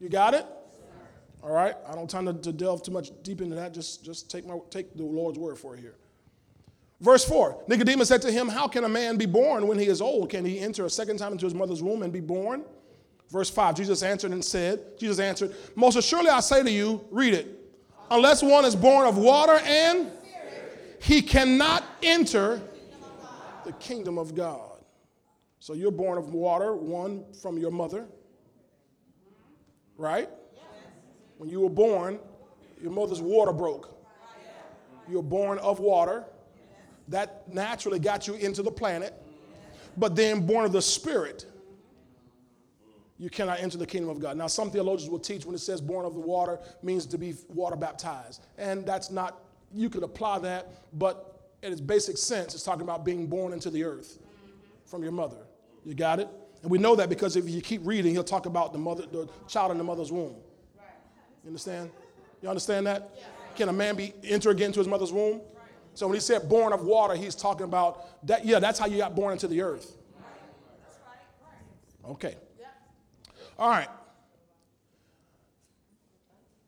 [0.00, 0.46] You got it?
[1.42, 1.74] All right.
[1.88, 3.72] I don't time to, to delve too much deep into that.
[3.74, 5.96] Just, just take, my, take the Lord's word for it here.
[7.00, 10.00] Verse 4 Nicodemus said to him, How can a man be born when he is
[10.00, 10.30] old?
[10.30, 12.64] Can he enter a second time into his mother's womb and be born?
[13.30, 17.34] Verse 5 Jesus answered and said, Jesus answered, Most assuredly I say to you, read
[17.34, 17.46] it,
[18.10, 20.10] unless one is born of water and
[21.00, 22.60] he cannot enter
[23.64, 24.82] the kingdom of God.
[25.60, 28.06] So you're born of water, one from your mother,
[29.98, 30.30] right?
[31.36, 32.18] When you were born,
[32.80, 33.94] your mother's water broke.
[35.08, 36.24] You were born of water.
[37.08, 39.14] That naturally got you into the planet.
[39.96, 41.46] But then born of the Spirit,
[43.18, 44.36] you cannot enter the kingdom of God.
[44.36, 47.34] Now, some theologians will teach when it says born of the water means to be
[47.48, 48.46] water baptized.
[48.56, 49.40] And that's not,
[49.74, 53.70] you could apply that, but in its basic sense, it's talking about being born into
[53.70, 54.18] the earth
[54.86, 55.38] from your mother.
[55.84, 56.28] You got it?
[56.62, 59.28] And we know that because if you keep reading, he'll talk about the mother, the
[59.46, 60.34] child in the mother's womb.
[61.44, 61.90] You understand?
[62.42, 63.10] You understand that?
[63.56, 65.40] Can a man be enter again to his mother's womb?
[65.94, 68.44] So when he said born of water, he's talking about that.
[68.44, 69.96] Yeah, that's how you got born into the earth.
[72.08, 72.36] Okay.
[73.58, 73.88] All right.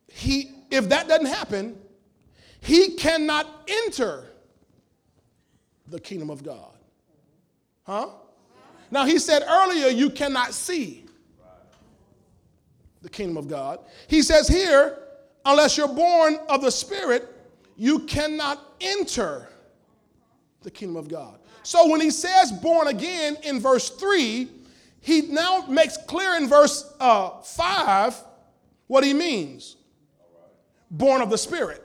[0.09, 1.79] He, if that doesn't happen,
[2.61, 3.47] he cannot
[3.87, 4.27] enter
[5.87, 6.77] the kingdom of God.
[7.85, 8.09] Huh?
[8.91, 11.05] Now, he said earlier, you cannot see
[13.03, 13.81] the kingdom of God.
[14.09, 14.99] He says here,
[15.45, 17.29] unless you're born of the Spirit,
[17.77, 19.49] you cannot enter
[20.63, 21.39] the kingdom of God.
[21.63, 24.49] So when he says born again in verse 3,
[25.01, 28.17] he now makes clear in verse uh, 5
[28.87, 29.77] what he means
[30.91, 31.83] born of the Spirit.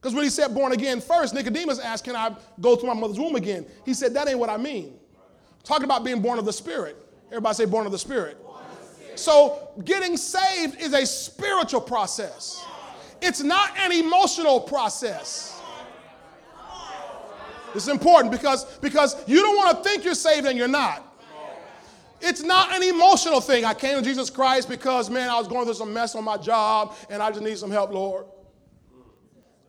[0.00, 3.18] Because when he said born again first, Nicodemus asked, Can I go to my mother's
[3.18, 3.66] womb again?
[3.84, 4.99] He said, That ain't what I mean.
[5.64, 6.96] Talking about being born of the Spirit.
[7.28, 8.38] Everybody say born of the Spirit.
[9.14, 12.64] So getting saved is a spiritual process.
[13.20, 15.60] It's not an emotional process.
[17.74, 21.06] It's important because, because you don't want to think you're saved and you're not.
[22.20, 23.64] It's not an emotional thing.
[23.64, 26.36] I came to Jesus Christ because, man, I was going through some mess on my
[26.36, 28.26] job and I just need some help, Lord.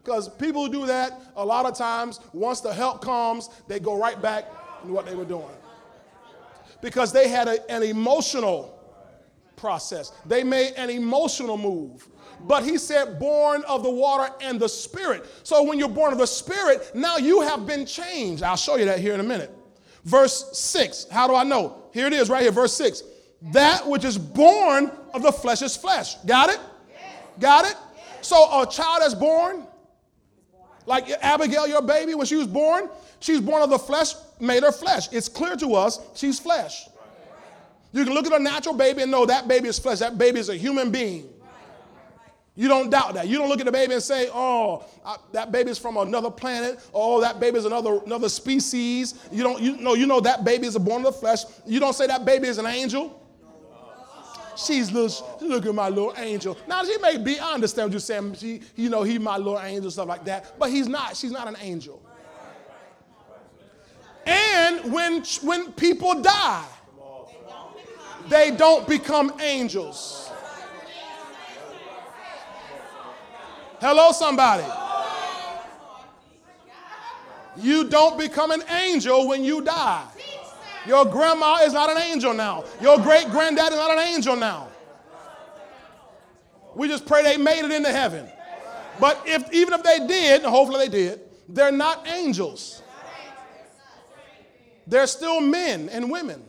[0.03, 3.97] Because people who do that, a lot of times, once the help comes, they go
[3.97, 4.49] right back
[4.83, 5.45] to what they were doing.
[6.81, 8.77] Because they had a, an emotional
[9.55, 12.07] process, they made an emotional move.
[12.47, 15.25] But he said, born of the water and the spirit.
[15.43, 18.41] So when you're born of the spirit, now you have been changed.
[18.41, 19.55] I'll show you that here in a minute.
[20.03, 21.07] Verse 6.
[21.11, 21.83] How do I know?
[21.93, 23.03] Here it is right here, verse 6.
[23.51, 26.15] That which is born of the flesh is flesh.
[26.25, 26.59] Got it?
[27.39, 27.75] Got it?
[28.21, 29.67] So a child that's born,
[30.85, 34.71] like Abigail, your baby, when she was born, she's born of the flesh, made her
[34.71, 35.11] flesh.
[35.11, 36.87] It's clear to us she's flesh.
[37.93, 39.99] You can look at a natural baby and know that baby is flesh.
[39.99, 41.27] That baby is a human being.
[42.55, 43.27] You don't doubt that.
[43.27, 46.29] You don't look at the baby and say, "Oh, I, that baby is from another
[46.29, 49.15] planet." Oh, that baby is another another species.
[49.31, 49.61] You don't.
[49.61, 49.93] You know.
[49.93, 51.43] You know that baby is born of the flesh.
[51.65, 53.20] You don't say that baby is an angel.
[54.55, 55.39] She's little.
[55.41, 56.57] Look at my little angel.
[56.67, 57.39] Now she may be.
[57.39, 58.35] I understand what you're saying.
[58.35, 60.57] She, you know, he my little angel, stuff like that.
[60.59, 61.15] But he's not.
[61.15, 62.01] She's not an angel.
[64.25, 66.65] And when when people die,
[68.29, 70.29] they don't become angels.
[73.79, 74.63] Hello, somebody.
[77.57, 80.05] You don't become an angel when you die.
[80.87, 82.65] Your grandma is not an angel now.
[82.81, 84.69] Your great granddad is not an angel now.
[86.75, 88.27] We just pray they made it into heaven.
[88.99, 92.81] But if even if they did, hopefully they did, they're not angels.
[94.87, 96.43] They're still men and women.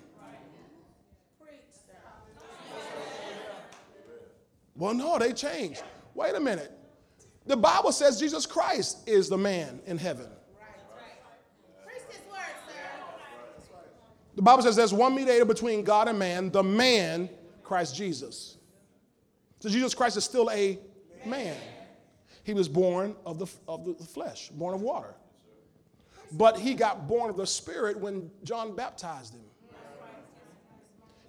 [4.74, 5.82] Well, no, they changed.
[6.14, 6.72] Wait a minute.
[7.46, 10.28] The Bible says Jesus Christ is the man in heaven.
[14.42, 17.30] The Bible says there's one mediator between God and man, the man,
[17.62, 18.56] Christ Jesus.
[19.60, 20.80] So Jesus Christ is still a
[21.24, 21.56] man.
[22.42, 25.14] He was born of the, of the flesh, born of water.
[26.32, 29.44] But he got born of the Spirit when John baptized him.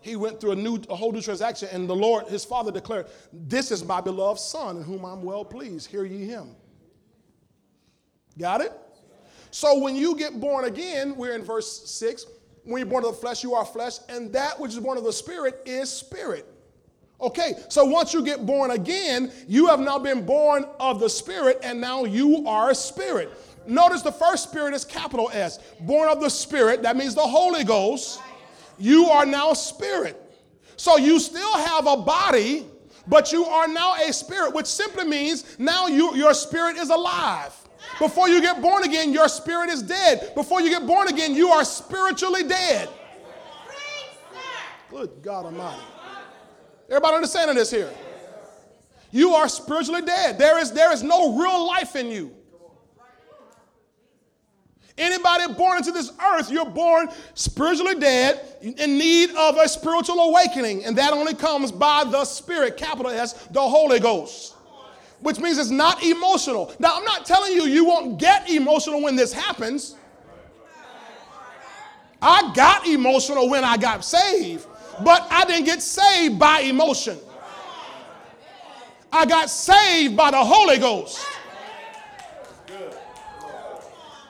[0.02, 3.06] He went through a new, a whole new transaction, and the Lord, his father, declared,
[3.32, 5.92] This is my beloved son in whom I'm well pleased.
[5.92, 6.56] Hear ye him.
[8.40, 8.74] Got it?
[9.52, 12.26] So when you get born again, we're in verse 6.
[12.66, 15.04] When you're born of the flesh, you are flesh, and that which is born of
[15.04, 16.48] the spirit is spirit.
[17.20, 21.60] Okay, so once you get born again, you have now been born of the spirit,
[21.64, 23.32] and now you are a spirit.
[23.66, 25.60] Notice the first spirit is capital S.
[25.82, 28.20] Born of the spirit, that means the Holy Ghost.
[28.78, 30.20] You are now spirit.
[30.76, 32.66] So you still have a body,
[33.08, 37.54] but you are now a spirit, which simply means now you, your spirit is alive.
[38.00, 40.34] Before you get born again, your spirit is dead.
[40.36, 42.90] Before you get born again, you are spiritually dead.
[44.90, 45.82] Good God Almighty.
[46.90, 47.92] Everybody understanding this here?
[49.12, 50.38] You are spiritually dead.
[50.38, 52.36] There is, there is no real life in you.
[54.98, 60.86] Anybody born into this earth, you're born spiritually dead, in need of a spiritual awakening,
[60.86, 64.53] and that only comes by the Spirit, capital S, the Holy Ghost.
[65.24, 66.74] Which means it's not emotional.
[66.80, 69.96] Now, I'm not telling you you won't get emotional when this happens.
[72.22, 74.68] I got emotional when I got saved,
[75.04, 77.18] but I didn't get saved by emotion.
[79.12, 81.26] I got saved by the Holy Ghost.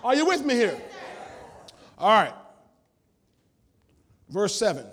[0.04, 0.80] Are you with me here?
[1.98, 2.34] All right.
[4.30, 4.86] Verse 7.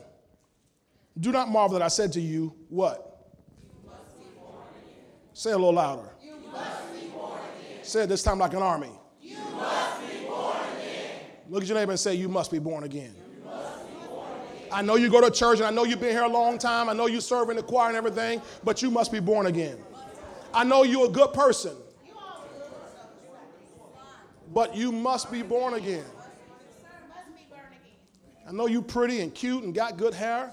[1.18, 3.09] Do not marvel that I said to you, what?
[5.41, 6.11] Say it a little louder.
[7.80, 8.91] Say it this time like an army.
[11.49, 13.14] Look at your neighbor and say, You must be born again.
[14.70, 16.91] I know you go to church and I know you've been here a long time.
[16.91, 19.78] I know you serve in the choir and everything, but you must be born again.
[20.53, 21.74] I know you're a good person,
[24.53, 26.05] but you must be born again.
[28.47, 30.53] I know you're pretty and cute and got good hair.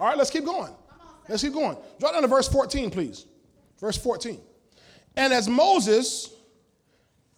[0.00, 0.72] All right, let's keep going.
[1.28, 1.76] Let's keep going.
[1.98, 3.26] Drop down to verse 14, please.
[3.78, 4.40] Verse 14.
[5.16, 6.32] And as Moses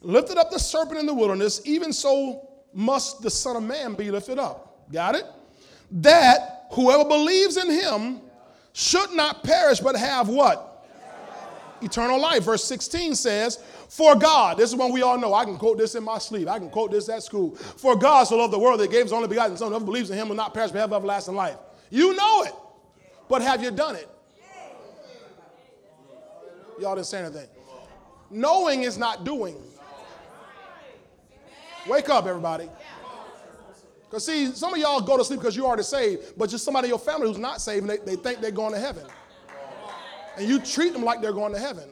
[0.01, 4.11] lifted up the serpent in the wilderness, even so must the Son of Man be
[4.11, 4.89] lifted up.
[4.93, 5.25] Got it?
[5.91, 8.21] That whoever believes in him
[8.73, 10.69] should not perish but have what?
[11.83, 12.45] Eternal life.
[12.45, 13.59] Verse 16 says,
[13.89, 15.35] For God, this is one we all know.
[15.35, 16.49] I can quote this in my sleep.
[16.49, 17.57] I can quote this at school.
[17.57, 20.17] For God so loved the world that gave his only begotten Son, whoever believes in
[20.17, 21.57] him will not perish but have everlasting life.
[21.93, 22.55] You know it,
[23.29, 24.09] but have you done it?
[26.81, 27.47] Y'all didn't say anything.
[28.31, 29.57] Knowing is not doing.
[31.87, 32.71] Wake up, everybody.
[34.09, 36.87] Because, see, some of y'all go to sleep because you already saved, but just somebody
[36.87, 39.05] in your family who's not saved, they, they think they're going to heaven.
[40.39, 41.91] And you treat them like they're going to heaven.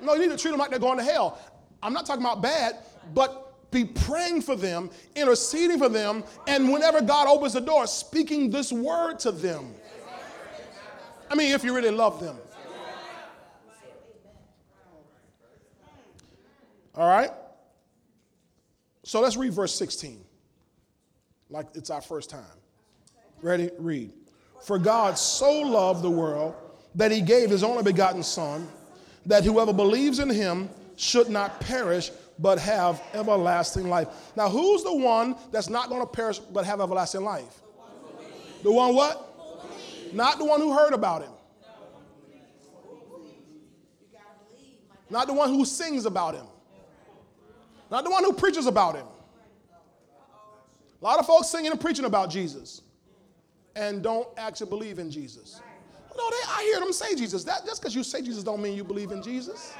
[0.00, 1.38] No, you need to treat them like they're going to hell.
[1.82, 2.76] I'm not talking about bad,
[3.12, 3.41] but
[3.72, 8.70] be praying for them, interceding for them, and whenever God opens the door, speaking this
[8.70, 9.74] word to them.
[11.30, 12.36] I mean, if you really love them.
[16.94, 17.30] All right?
[19.02, 20.22] So let's read verse 16,
[21.50, 22.44] like it's our first time.
[23.40, 23.70] Ready?
[23.78, 24.12] Read.
[24.62, 26.54] For God so loved the world
[26.94, 28.68] that he gave his only begotten Son,
[29.26, 34.08] that whoever believes in him should not perish, but have everlasting life.
[34.36, 37.60] Now, who's the one that's not going to perish but have everlasting life?
[38.62, 39.28] The one what?
[40.12, 41.32] Not the one who heard about him.
[45.10, 46.46] Not the one who sings about him.
[47.90, 49.06] Not the one who preaches about him.
[51.00, 52.82] A lot of folks singing and preaching about Jesus
[53.74, 55.60] and don't actually believe in Jesus.
[56.16, 57.44] No, they, I hear them say Jesus.
[57.44, 59.74] That, just because you say Jesus don't mean you believe in Jesus.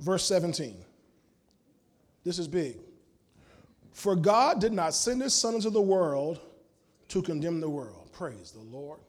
[0.00, 0.76] Verse 17.
[2.24, 2.76] This is big.
[3.92, 6.40] For God did not send his son into the world
[7.08, 8.10] to condemn the world.
[8.12, 9.00] Praise the Lord.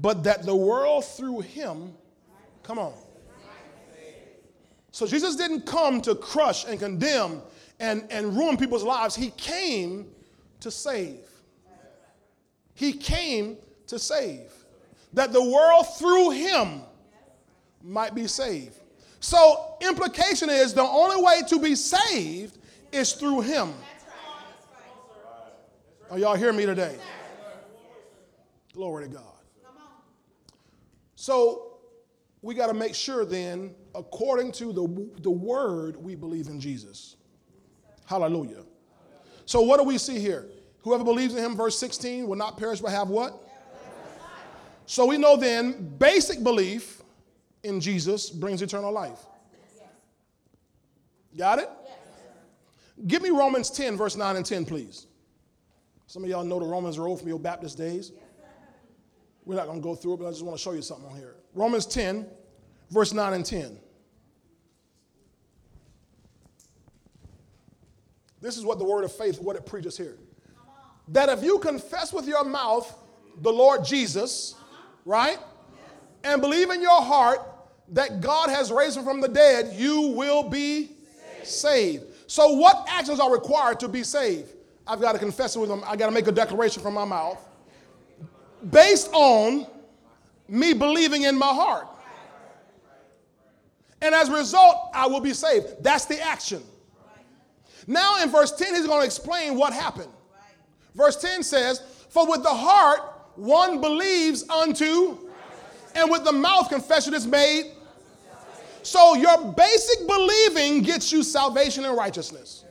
[0.00, 1.94] But that the world through him,
[2.62, 2.92] come on.
[4.90, 7.42] So Jesus didn't come to crush and condemn
[7.80, 9.16] and, and ruin people's lives.
[9.16, 10.06] He came
[10.60, 11.20] to save.
[12.74, 13.56] He came
[13.86, 14.52] to save.
[15.12, 16.82] That the world through him
[17.82, 18.78] might be saved.
[19.24, 22.58] So, implication is the only way to be saved
[22.92, 23.72] is through him.
[26.10, 26.98] Are y'all hear me today?
[28.74, 29.24] Glory to God.
[31.14, 31.78] So,
[32.42, 37.16] we got to make sure then, according to the, the word, we believe in Jesus.
[38.04, 38.62] Hallelujah.
[39.46, 40.50] So, what do we see here?
[40.82, 43.42] Whoever believes in him, verse 16, will not perish but have what?
[44.84, 47.00] So we know then basic belief
[47.64, 49.18] in Jesus brings eternal life.
[51.36, 51.68] Got it?
[53.06, 55.06] Give me Romans 10, verse 9 and 10, please.
[56.06, 58.12] Some of y'all know the Romans Road from your Baptist days.
[59.44, 61.06] We're not going to go through it, but I just want to show you something
[61.06, 61.34] on here.
[61.54, 62.26] Romans 10,
[62.90, 63.78] verse 9 and 10.
[68.40, 70.18] This is what the word of faith, what it preaches here.
[71.08, 72.94] That if you confess with your mouth
[73.40, 74.54] the Lord Jesus,
[75.04, 75.38] right?
[76.22, 77.40] And believe in your heart
[77.88, 80.90] that God has raised him from the dead, you will be
[81.42, 82.04] saved.
[82.26, 84.52] So, what actions are required to be saved?
[84.86, 85.82] I've got to confess it with them.
[85.86, 87.38] I got to make a declaration from my mouth
[88.70, 89.66] based on
[90.48, 91.86] me believing in my heart.
[94.00, 95.82] And as a result, I will be saved.
[95.82, 96.62] That's the action.
[97.86, 100.10] Now, in verse 10, he's going to explain what happened.
[100.94, 101.80] Verse 10 says,
[102.10, 103.00] For with the heart
[103.36, 105.18] one believes unto,
[105.94, 107.72] and with the mouth confession is made.
[108.84, 112.66] So your basic believing gets you salvation and righteousness.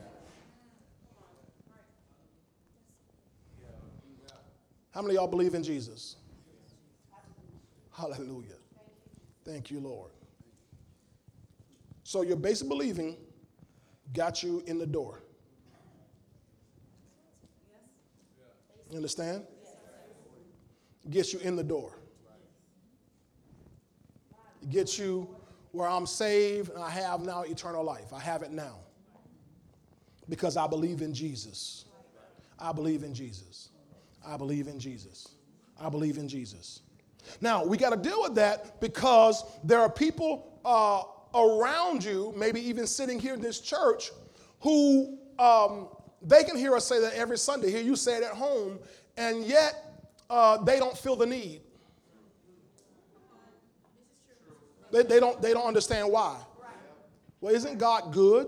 [4.91, 6.17] How many y'all believe in Jesus?
[7.91, 8.57] Hallelujah.
[9.43, 10.11] Thank you, Lord.
[12.03, 13.17] So your basic believing
[14.13, 15.23] got you in the door.
[18.91, 19.45] You understand?
[21.09, 21.97] Gets you in the door.
[24.69, 25.27] Gets you
[25.73, 28.13] where I'm saved and I have now eternal life.
[28.13, 28.75] I have it now.
[30.29, 31.85] Because I believe in Jesus.
[32.59, 33.69] I believe in Jesus.
[34.25, 35.29] I believe in Jesus.
[35.77, 36.81] I believe in Jesus.
[37.41, 41.03] Now, we got to deal with that because there are people uh,
[41.37, 44.11] around you, maybe even sitting here in this church,
[44.61, 45.87] who um,
[46.21, 47.71] they can hear us say that every Sunday.
[47.71, 48.77] Hear you say it at home,
[49.17, 49.73] and yet
[50.29, 51.61] uh, they don't feel the need.
[54.93, 56.37] They, they, don't, they don't understand why.
[57.41, 58.47] Well, isn't God good?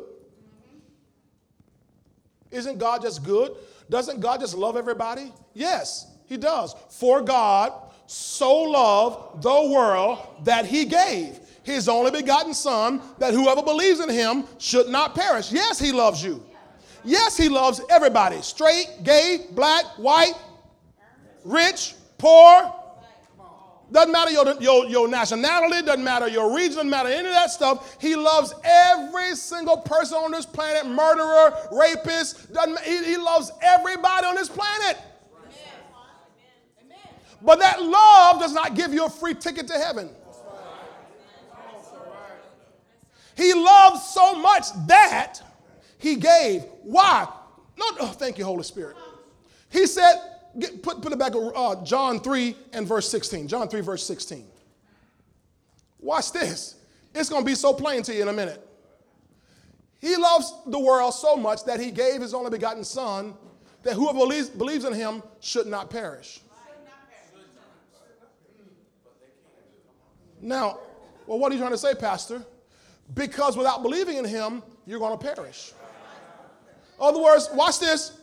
[2.52, 3.52] Isn't God just good?
[3.90, 5.34] Doesn't God just love everybody?
[5.54, 6.76] Yes, He does.
[6.90, 7.74] For God
[8.06, 14.10] so loved the world that He gave His only begotten Son, that whoever believes in
[14.10, 15.52] Him should not perish.
[15.52, 16.46] Yes, He loves you.
[17.04, 20.36] Yes, He loves everybody straight, gay, black, white,
[21.44, 22.72] rich, poor.
[23.92, 27.52] Doesn't matter your, your, your nationality, doesn't matter your region, doesn't matter any of that
[27.52, 27.98] stuff.
[28.02, 32.52] He loves every single person on this planet, murderer, rapist.
[32.52, 34.98] Doesn't, he, he loves everybody on this planet.
[37.42, 40.10] But that love does not give you a free ticket to heaven.
[43.38, 45.42] He loved so much that
[45.98, 46.64] he gave.
[46.84, 47.28] Why?
[47.78, 48.96] No, oh, thank you, Holy Spirit.
[49.70, 50.16] He said,
[50.58, 53.48] Get, put, put it back, uh, John 3 and verse 16.
[53.48, 54.46] John 3, verse 16.
[56.00, 56.76] Watch this.
[57.14, 58.62] It's going to be so plain to you in a minute.
[60.00, 63.34] He loves the world so much that he gave his only begotten Son,
[63.84, 66.42] that whoever believes, believes in him should not perish.
[70.42, 70.80] Now,
[71.26, 72.46] well, what are you trying to say, Pastor?
[73.14, 75.74] Because without believing in him, you're going to perish.
[77.00, 78.20] In other words, watch this.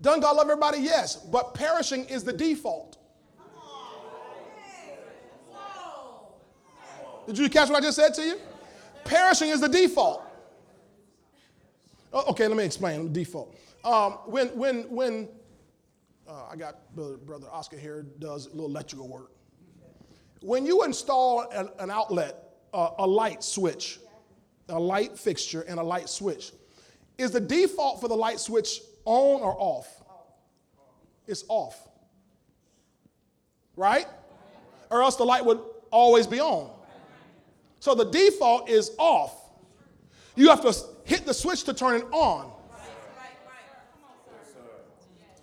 [0.00, 0.78] Doesn't God love everybody?
[0.78, 1.16] Yes.
[1.16, 2.96] But perishing is the default.
[7.26, 8.40] Did you catch what I just said to you?
[9.04, 10.24] Perishing is the default.
[12.12, 13.54] Oh, okay, let me explain default.
[13.84, 15.28] Um, when when when
[16.28, 19.30] uh, I got brother, brother, Oscar here does a little electrical work.
[20.40, 22.36] When you install an, an outlet,
[22.72, 24.00] uh, a light switch,
[24.68, 26.52] a light fixture, and a light switch,
[27.16, 30.02] is the default for the light switch on or off?
[31.26, 31.88] It's off.
[33.76, 34.06] Right?
[34.90, 36.70] Or else the light would always be on.
[37.78, 39.34] So the default is off.
[40.36, 40.74] You have to
[41.04, 42.52] hit the switch to turn it on.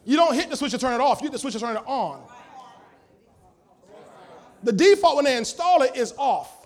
[0.05, 1.75] You don't hit the switch to turn it off, you hit the switch to turn
[1.75, 2.21] it on.
[4.63, 6.65] The default when they install it is off.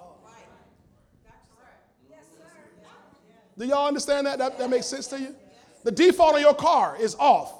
[3.58, 4.40] Do y'all understand that?
[4.40, 4.58] that?
[4.58, 5.36] That makes sense to you?
[5.84, 7.54] The default of your car is off.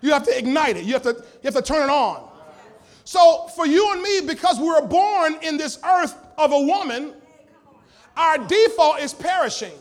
[0.00, 0.84] You have to ignite it.
[0.84, 2.28] You have to, you have to turn it on.
[3.04, 7.14] So for you and me, because we were born in this earth of a woman,
[8.16, 9.72] our default is perishing.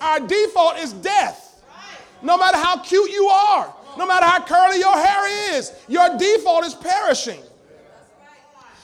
[0.00, 1.62] Our default is death.
[2.22, 6.64] No matter how cute you are, no matter how curly your hair is, your default
[6.64, 7.40] is perishing.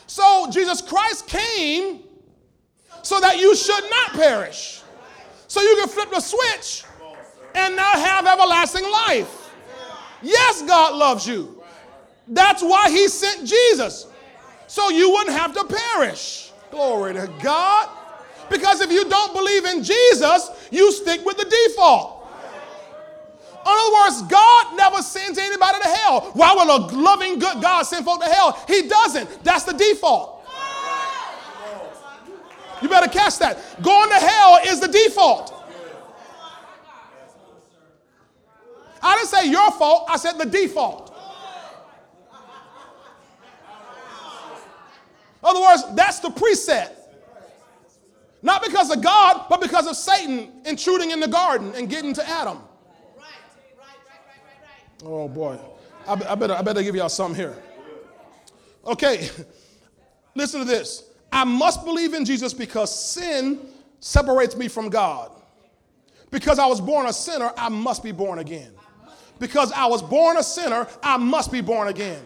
[0.06, 2.00] So Jesus Christ came
[3.02, 4.82] so that you should not perish.
[5.48, 6.84] So you can flip the switch
[7.54, 9.50] and now have everlasting life.
[10.22, 11.62] Yes, God loves you.
[12.28, 14.06] That's why he sent Jesus.
[14.66, 16.50] So you wouldn't have to perish.
[16.70, 17.88] Glory to God.
[18.50, 22.16] Because if you don't believe in Jesus, you stick with the default.
[23.66, 26.30] In other words, God never sends anybody to hell.
[26.34, 28.62] Why would a loving, good God send folk to hell?
[28.68, 29.42] He doesn't.
[29.42, 30.35] That's the default.
[32.82, 33.58] You better catch that.
[33.82, 35.52] Going to hell is the default.
[39.02, 41.14] I didn't say your fault, I said the default.
[45.42, 46.92] In other words, that's the preset.
[48.42, 52.28] Not because of God, but because of Satan intruding in the garden and getting to
[52.28, 52.58] Adam.
[55.04, 55.58] Oh boy.
[56.06, 57.56] I, I, better, I better give y'all something here.
[58.84, 59.28] Okay,
[60.34, 61.05] listen to this.
[61.32, 63.60] I must believe in Jesus because sin
[64.00, 65.30] separates me from God.
[66.30, 68.72] Because I was born a sinner, I must be born again.
[69.38, 72.22] Because I was born a sinner, I must be born again.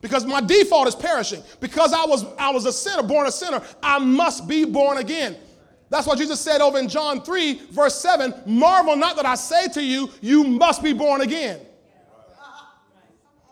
[0.00, 1.42] Because my default is perishing.
[1.60, 5.36] Because I was, I was a sinner, born a sinner, I must be born again.
[5.90, 9.68] That's what Jesus said over in John 3, verse 7 Marvel not that I say
[9.68, 11.60] to you, you must be born again.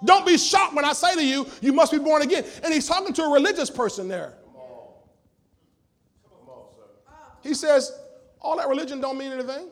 [0.04, 2.44] Don't be shocked when I say to you, you must be born again.
[2.62, 4.34] And he's talking to a religious person there.
[7.46, 7.92] He says,
[8.40, 9.68] all that religion don't mean anything.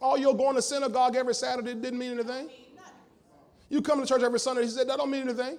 [0.00, 2.48] All your going to synagogue every Saturday didn't mean anything.
[3.68, 5.58] You come to church every Sunday, he said, that don't mean anything.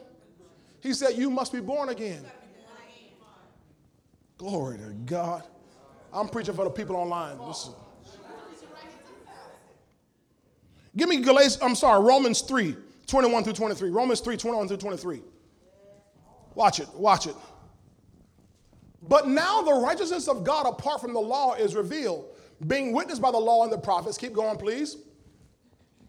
[0.81, 2.25] He said, you must be born again.
[4.37, 5.43] Glory to God.
[6.13, 7.37] I'm preaching for the people online.
[7.39, 7.73] Listen.
[10.95, 13.89] Give me Galatians, I'm sorry, Romans 3, 21 through 23.
[13.89, 15.21] Romans 3, 21 through 23.
[16.55, 17.35] Watch it, watch it.
[19.01, 22.25] But now the righteousness of God apart from the law is revealed,
[22.67, 24.17] being witnessed by the law and the prophets.
[24.17, 24.97] Keep going, please.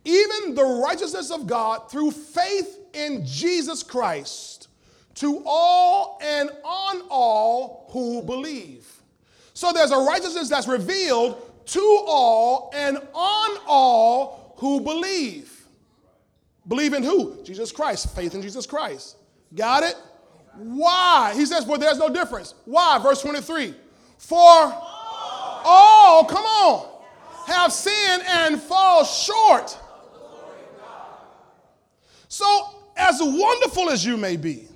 [0.05, 4.68] Even the righteousness of God through faith in Jesus Christ
[5.14, 8.91] to all and on all who believe.
[9.53, 15.66] So there's a righteousness that's revealed to all and on all who believe.
[16.66, 17.43] Believe in who?
[17.43, 18.14] Jesus Christ.
[18.14, 19.16] Faith in Jesus Christ.
[19.55, 19.97] Got it?
[20.57, 21.32] Why?
[21.34, 22.55] He says, For there's no difference.
[22.64, 22.98] Why?
[22.98, 23.74] Verse 23.
[24.18, 24.36] For
[25.64, 26.88] all, come on,
[27.46, 29.78] have sinned and fall short.
[32.28, 34.68] So, as wonderful as you may be,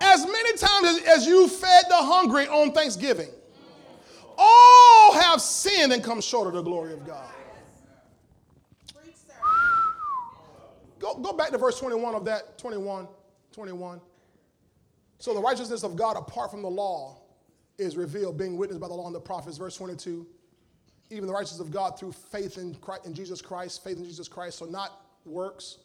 [0.00, 3.28] as many times as, you fed the hungry on Thanksgiving,
[4.38, 7.28] all have sinned and come short of the glory of God.
[10.98, 13.08] Go, go back to verse 21 of that, 21,
[13.52, 14.00] 21.
[15.20, 17.18] So the righteousness of God apart from the law
[17.76, 19.58] is revealed, being witnessed by the law and the prophets.
[19.58, 20.26] Verse 22.
[21.10, 24.28] Even the righteousness of God through faith in, Christ, in Jesus Christ, faith in Jesus
[24.28, 25.78] Christ, so not works.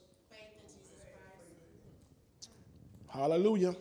[3.09, 3.75] Hallelujah.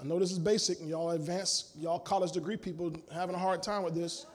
[0.00, 3.62] I know this is basic, and y'all advanced, y'all college degree people having a hard
[3.62, 4.26] time with this.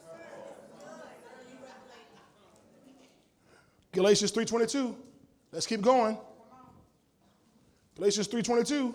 [3.91, 4.95] Galatians 3:22.
[5.51, 6.17] Let's keep going.
[7.95, 8.93] Galatians 3:22.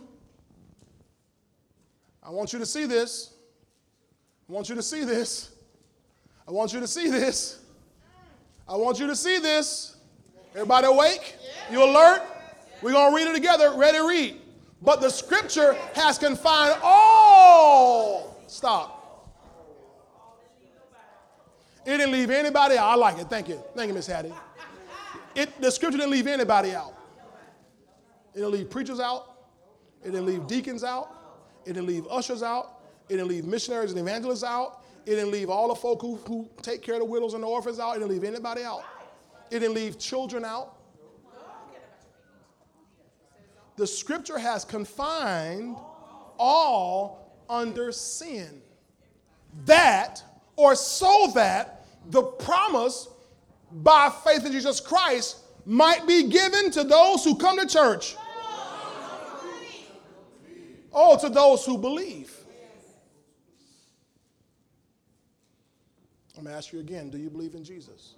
[2.22, 3.34] I want you to see this.
[4.48, 5.50] I want you to see this.
[6.46, 7.60] I want you to see this.
[8.68, 9.96] I want you to see this.
[10.54, 11.36] Everybody awake?
[11.70, 12.22] You alert?
[12.82, 13.74] We're going to read it together.
[13.76, 14.40] Ready, read.
[14.82, 18.42] But the scripture has confined all.
[18.46, 18.98] Stop.
[21.84, 22.88] It didn't leave anybody out.
[22.88, 23.28] I like it.
[23.28, 23.62] Thank you.
[23.74, 24.32] Thank you, Miss Hattie.
[25.34, 26.94] It, the scripture didn't leave anybody out.
[28.34, 29.36] It didn't leave preachers out.
[30.02, 31.21] It didn't leave deacons out.
[31.64, 32.80] It didn't leave ushers out.
[33.08, 34.84] It didn't leave missionaries and evangelists out.
[35.04, 37.48] It didn't leave all the folk who, who take care of the widows and the
[37.48, 37.96] orphans out.
[37.96, 38.84] It didn't leave anybody out.
[39.50, 40.76] It didn't leave children out.
[43.76, 45.76] the scripture has confined
[46.38, 48.62] all under sin.
[49.66, 50.22] That,
[50.56, 53.08] or so that, the promise
[53.70, 58.16] by faith in Jesus Christ might be given to those who come to church.
[60.92, 62.32] Oh, to those who believe.
[66.36, 68.14] I'm going to ask you again do you believe in Jesus?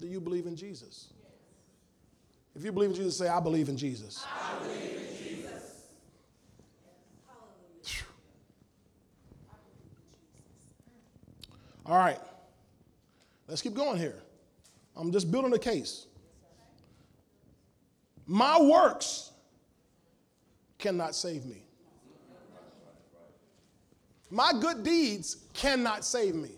[0.00, 1.08] Do you believe in Jesus?
[2.54, 4.24] If you believe in Jesus, say, I believe in Jesus.
[4.26, 5.82] I believe in Jesus.
[11.86, 12.20] All right.
[13.48, 14.22] Let's keep going here.
[14.96, 16.06] I'm just building a case.
[18.26, 19.31] My works
[20.82, 21.62] cannot save me.
[24.30, 26.50] My good deeds cannot save me.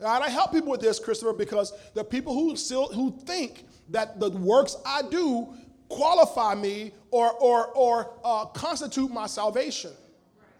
[0.00, 4.18] Right, I help people with this, Christopher, because the people who still who think that
[4.18, 5.54] the works I do
[5.88, 9.92] qualify me or or or uh, constitute my salvation.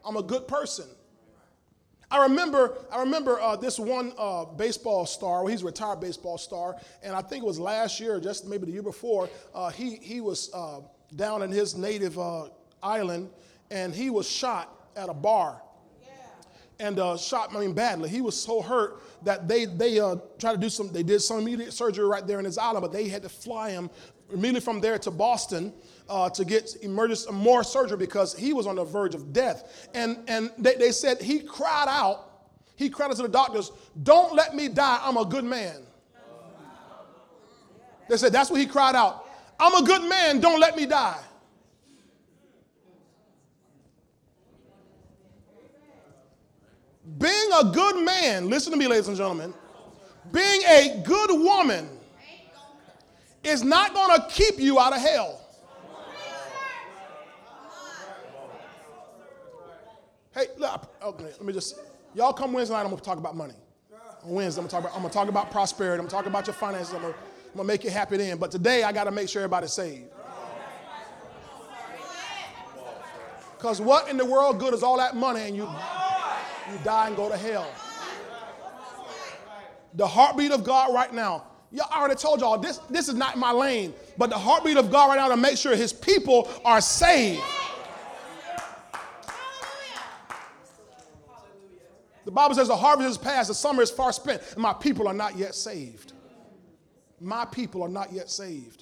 [0.05, 0.87] I'm a good person.
[2.13, 5.43] I remember, I remember uh, this one uh, baseball star.
[5.43, 8.67] Well, he's a retired baseball star, and I think it was last year, just maybe
[8.67, 9.31] the year before.
[9.55, 10.81] Uh, he he was uh,
[11.17, 12.49] down in his native uh,
[12.83, 13.31] island,
[13.71, 15.63] and he was shot at a bar,
[16.81, 17.55] and uh, shot.
[17.55, 18.09] I mean, badly.
[18.09, 19.99] He was so hurt that they they
[20.39, 20.93] tried to do some.
[20.93, 23.71] They did some immediate surgery right there in his island, but they had to fly
[23.71, 23.91] him
[24.33, 25.73] immediately from there to Boston
[26.09, 29.89] uh, to get emergency, more surgery because he was on the verge of death.
[29.95, 33.73] And, and they, they said he cried out, he cried out to the doctors,
[34.03, 35.83] Don't let me die, I'm a good man.
[38.09, 39.27] They said, That's what he cried out.
[39.61, 41.21] I'm a good man, don't let me die.
[47.23, 49.55] Being a good man, listen to me, ladies and gentlemen,
[50.33, 51.89] being a good woman
[53.45, 55.39] is not going to keep you out of hell.
[60.35, 61.79] Hey, look, okay, let me just,
[62.15, 63.55] y'all come Wednesday night, I'm gonna talk about money.
[64.25, 66.95] On Wednesday, I'm gonna talk about, talk about prosperity, I'm gonna talk about your finances,
[66.95, 67.13] I'm I'm
[67.55, 68.39] gonna make you happy then.
[68.39, 70.09] But today, I gotta make sure everybody's saved.
[73.59, 75.69] Because what in the world good is all that money and you,
[76.71, 77.71] you die and go to hell?
[79.95, 81.45] The heartbeat of God right now.
[81.71, 84.91] Y'all, I already told y'all this, this is not my lane, but the heartbeat of
[84.91, 87.43] God right now to make sure his people are saved.
[92.25, 95.09] The Bible says the harvest is past, the summer is far spent, and my people
[95.09, 96.13] are not yet saved.
[97.21, 98.82] My people are not yet saved.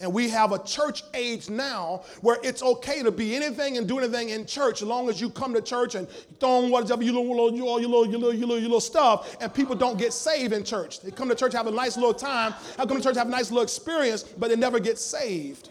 [0.00, 3.98] And we have a church age now where it's okay to be anything and do
[3.98, 6.08] anything in church as long as you come to church and
[6.40, 8.80] throw on whatever you little, you little, you little, you little, you little, you little
[8.80, 11.00] stuff, and people don't get saved in church.
[11.00, 13.30] They come to church, have a nice little time, I come to church, have a
[13.30, 15.68] nice little experience, but they never get saved.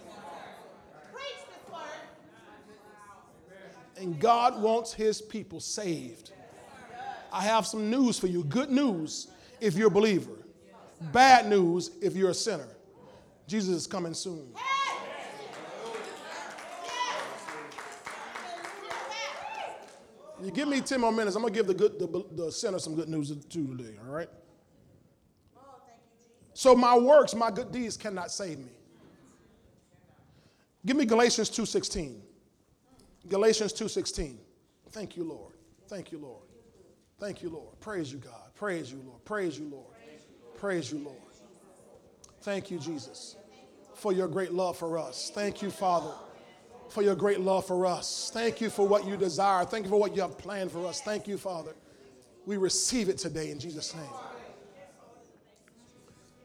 [3.97, 6.31] And God wants his people saved.
[7.33, 8.43] I have some news for you.
[8.43, 9.27] Good news
[9.59, 10.31] if you're a believer,
[11.11, 12.67] bad news if you're a sinner.
[13.49, 14.53] Jesus is coming soon.
[20.41, 22.77] You give me 10 more minutes, I'm going to give the, good, the, the sinner
[22.77, 24.29] some good news too today, all right?
[26.53, 28.71] So my works, my good deeds cannot save me.
[30.85, 32.19] Give me Galatians 2.16.
[33.27, 34.37] Galatians 2.16.
[34.91, 35.55] Thank you, Lord.
[35.87, 36.43] Thank you, Lord.
[37.19, 37.79] Thank you, Lord.
[37.79, 38.53] Praise you, God.
[38.55, 39.25] Praise you, Lord.
[39.25, 39.95] Praise you, Lord.
[40.57, 41.17] Praise you, Lord.
[42.41, 43.35] Thank you, Jesus,
[43.99, 45.31] for your great love for us.
[45.33, 46.13] Thank you, Father,
[46.89, 48.31] for your great love for us.
[48.33, 49.65] Thank you for what you desire.
[49.65, 51.01] Thank you for what you have planned for us.
[51.01, 51.73] Thank you, Father.
[52.45, 54.09] We receive it today in Jesus' name.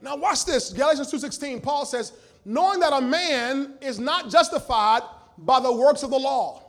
[0.01, 0.71] Now watch this.
[0.71, 1.63] Galatians 2:16.
[1.63, 2.11] Paul says,
[2.43, 5.01] knowing that a man is not justified
[5.37, 6.61] by the works of the law.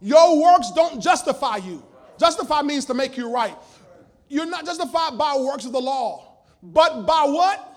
[0.00, 1.82] Your works don't justify you.
[2.18, 3.56] Justify means to make you right.
[4.28, 7.73] You're not justified by works of the law, but by what?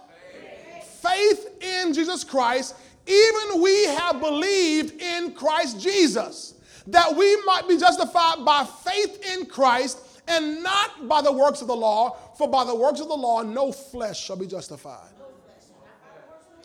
[1.88, 2.76] In Jesus Christ.
[3.08, 6.56] Even we have believed in Christ Jesus,
[6.88, 11.68] that we might be justified by faith in Christ and not by the works of
[11.68, 15.10] the law, for by the works of the law no flesh shall be justified.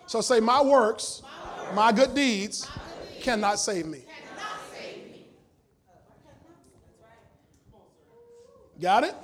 [0.06, 1.22] So say, My works,
[1.74, 2.68] my good deeds
[3.20, 4.04] cannot save me.
[8.80, 9.14] Got it?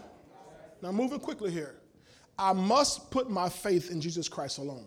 [0.81, 1.75] Now, moving quickly here.
[2.39, 4.87] I must put my faith in Jesus Christ alone.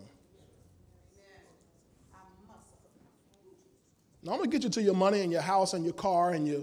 [4.24, 6.32] Now, I'm going to get you to your money and your house and your car
[6.32, 6.62] and your,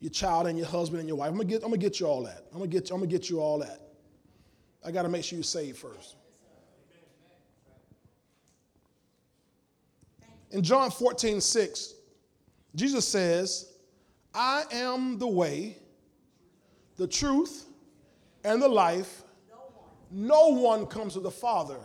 [0.00, 1.28] your child and your husband and your wife.
[1.30, 2.44] I'm going to get, I'm to get you all that.
[2.52, 3.80] I'm going to get, you all that.
[4.84, 6.16] I got to make sure you're saved first.
[10.50, 11.94] In John 14, 6,
[12.74, 13.72] Jesus says,
[14.34, 15.78] I am the way,
[16.96, 17.66] the truth,
[18.44, 19.22] and the life.
[20.10, 21.78] No one comes to the Father.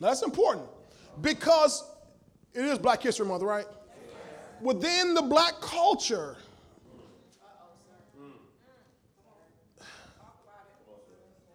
[0.00, 0.66] Now that's important
[1.20, 1.84] because
[2.54, 3.66] it is Black History Month, right?
[4.60, 6.36] Within the black culture,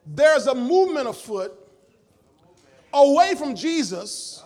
[0.06, 1.54] there's a movement afoot
[2.93, 4.43] away from Jesus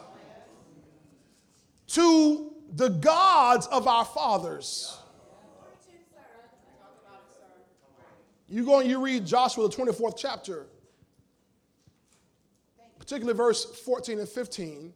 [1.87, 4.97] to the gods of our fathers.
[8.47, 10.67] You go and you read Joshua, the 24th chapter,
[12.99, 14.93] particularly verse 14 and 15.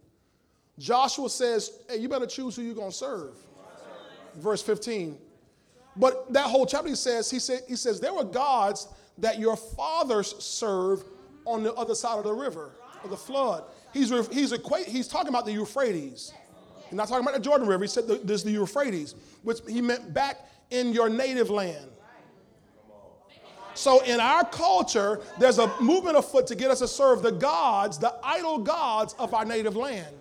[0.78, 3.36] Joshua says, Hey, you better choose who you're going to serve.
[4.36, 5.18] Verse 15.
[5.96, 9.56] But that whole chapter he says, he, said, he says, there were gods that your
[9.56, 11.06] fathers served
[11.46, 12.72] on the other side of the river,
[13.04, 13.64] of the flood.
[13.94, 16.34] He's, he's, equate, he's talking about the Euphrates.
[16.84, 17.86] He's not talking about the Jordan River.
[17.86, 21.90] He said there's the Euphrates, which he meant back in your native land.
[23.74, 27.98] So in our culture, there's a movement afoot to get us to serve the gods,
[27.98, 30.16] the idol gods of our native land.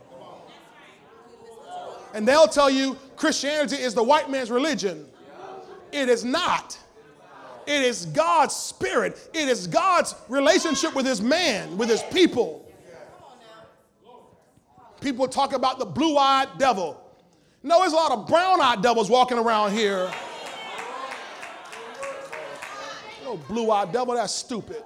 [2.14, 5.04] And they'll tell you Christianity is the white man's religion.
[5.92, 6.78] It is not.
[7.66, 9.30] It is God's spirit.
[9.34, 12.72] It is God's relationship with his man, with his people.
[15.00, 17.00] People talk about the blue eyed devil.
[17.62, 20.10] No, there's a lot of brown eyed devils walking around here.
[23.24, 24.82] No blue eyed devil, that's stupid.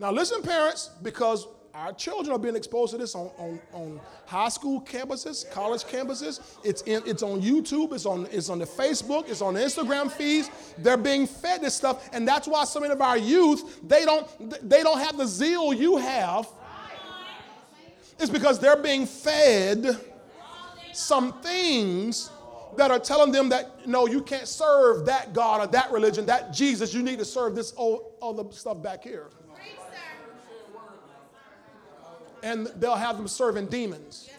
[0.00, 1.46] Now, listen, parents, because
[1.78, 6.40] our children are being exposed to this on, on, on high school campuses, college campuses.
[6.64, 10.10] It's, in, it's on YouTube, it's on, it's on the Facebook, it's on the Instagram
[10.10, 10.50] feeds.
[10.78, 14.28] They're being fed this stuff, and that's why so many of our youth, they don't,
[14.68, 16.48] they don't have the zeal you have.
[18.18, 19.86] It's because they're being fed
[20.92, 22.30] some things
[22.76, 26.52] that are telling them that no, you can't serve that God or that religion, that
[26.52, 26.92] Jesus.
[26.92, 29.28] You need to serve this old other stuff back here
[32.42, 34.30] and they'll have them serving demons.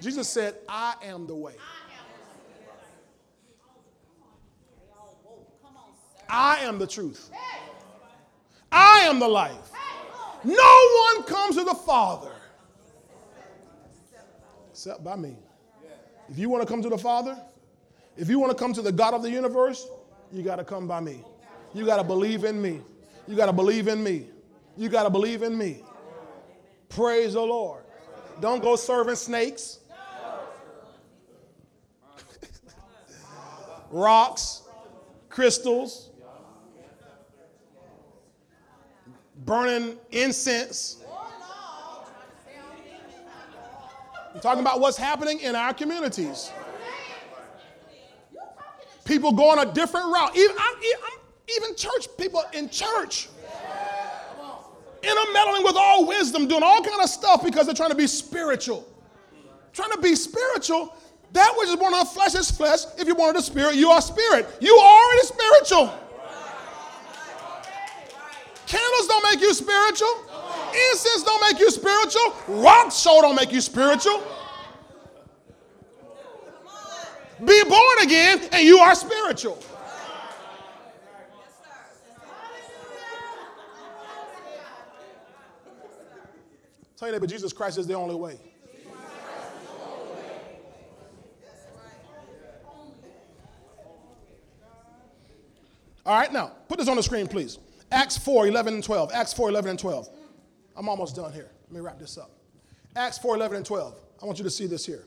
[0.00, 1.54] Jesus said, I am the way.
[6.28, 7.30] I am the truth.
[8.70, 9.72] I am the life.
[10.44, 12.30] No one comes to the Father
[14.70, 15.34] except by me.
[16.28, 17.40] If you want to come to the Father,
[18.16, 19.88] if you want to come to the God of the universe,
[20.30, 21.24] you got to come by me.
[21.76, 22.80] You got to believe in me.
[23.28, 24.28] You got to believe in me.
[24.78, 25.82] You got to believe in me.
[26.88, 27.84] Praise the Lord.
[28.40, 29.80] Don't go serving snakes,
[33.90, 34.62] rocks,
[35.28, 36.08] crystals,
[39.44, 41.04] burning incense.
[44.34, 46.50] I'm talking about what's happening in our communities.
[49.04, 50.34] People going a different route.
[50.34, 53.28] Even, I'm, I'm even church people in church.
[55.02, 58.86] Intermeddling with all wisdom, doing all kind of stuff because they're trying to be spiritual.
[59.72, 60.96] Trying to be spiritual.
[61.32, 62.80] That which is born of the flesh is flesh.
[62.98, 64.48] If you're born of the spirit, you are spirit.
[64.60, 65.92] You are already spiritual.
[68.66, 70.08] Candles don't make you spiritual.
[70.90, 72.34] Incense don't make you spiritual.
[72.48, 74.22] Rock show don't make you spiritual.
[77.44, 79.62] Be born again and you are spiritual.
[86.96, 88.38] Tell you that, but Jesus Christ is the only way.
[96.06, 97.58] All right, now, put this on the screen, please.
[97.90, 99.10] Acts 4 11 and 12.
[99.12, 100.08] Acts 4 11 and 12.
[100.76, 101.50] I'm almost done here.
[101.64, 102.30] Let me wrap this up.
[102.94, 103.94] Acts 4 11 and 12.
[104.22, 105.04] I want you to see this here.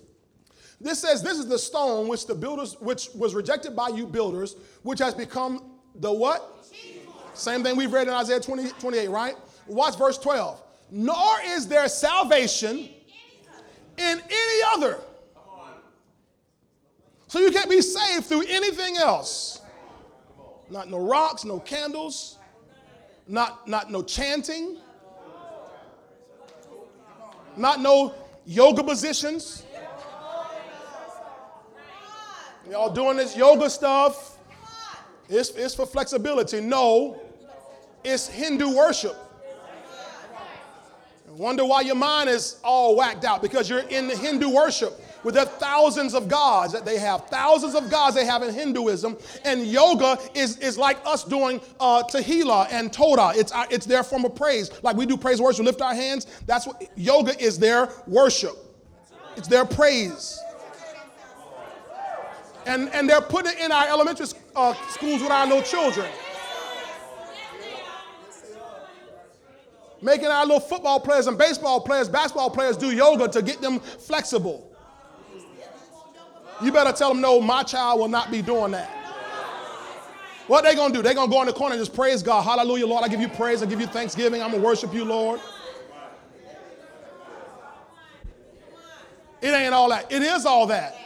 [0.81, 4.57] This says, This is the stone which the builders, which was rejected by you builders,
[4.83, 6.67] which has become the what?
[7.33, 9.35] Same thing we've read in Isaiah 20, 28, right?
[9.67, 10.61] Watch verse 12
[10.91, 12.89] nor is there salvation
[13.97, 14.99] in any other.
[17.27, 19.61] So you can't be saved through anything else.
[20.69, 22.37] Not no rocks, no candles,
[23.27, 24.77] not, not no chanting,
[27.55, 28.15] not no
[28.45, 29.63] yoga positions.
[32.69, 34.37] Y'all doing this yoga stuff.
[35.27, 36.61] It's, it's for flexibility.
[36.61, 37.21] No,
[38.03, 39.15] it's Hindu worship.
[41.39, 45.35] Wonder why your mind is all whacked out because you're in the Hindu worship with
[45.35, 49.65] their thousands of gods that they have, thousands of gods they have in Hinduism, and
[49.65, 53.31] yoga is, is like us doing uh, tehillah and toda.
[53.35, 54.69] It's, uh, it's their form of praise.
[54.83, 56.27] Like we do praise worship, lift our hands.
[56.45, 58.57] That's what yoga is their worship.
[59.37, 60.37] It's their praise.
[62.65, 64.25] And, and they're putting it in our elementary
[64.57, 66.11] uh, schools with our little children.
[70.01, 73.79] Making our little football players and baseball players, basketball players do yoga to get them
[73.79, 74.65] flexible.
[76.61, 78.89] You better tell them, no, my child will not be doing that.
[80.47, 81.01] What they gonna do?
[81.01, 82.41] They gonna go in the corner and just praise God.
[82.41, 83.03] Hallelujah, Lord.
[83.03, 83.61] I give you praise.
[83.61, 84.41] I give you thanksgiving.
[84.41, 85.39] I'm gonna worship you, Lord.
[89.41, 90.11] It ain't all that.
[90.11, 90.97] It is all that.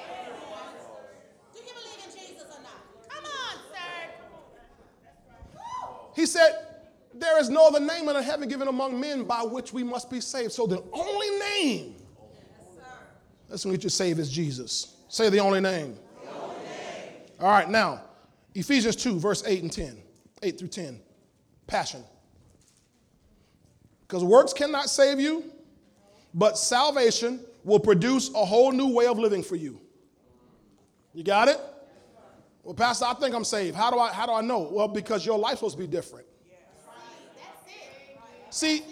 [1.54, 3.10] Do you believe in Jesus or not?
[3.10, 4.10] Come on, sir.
[6.16, 6.63] He said,
[7.24, 10.20] There is no other name under heaven given among men by which we must be
[10.20, 10.52] saved.
[10.52, 11.96] So the only name
[13.48, 14.98] that's going to get you saved is Jesus.
[15.08, 15.98] Say the only name.
[16.22, 17.14] The only name.
[17.40, 18.02] All right, now,
[18.56, 19.98] Ephesians 2, verse 8 and 10.
[20.44, 21.00] 8 through 10.
[21.66, 22.04] Passion.
[24.02, 25.46] Because works cannot save you,
[26.34, 29.80] but salvation will produce a whole new way of living for you.
[31.14, 31.62] You got it?
[32.64, 33.78] Well, Pastor, I think I'm saved.
[33.78, 34.68] How do I, how do I know?
[34.70, 36.28] Well, because your life's supposed to be different.
[38.54, 38.84] See,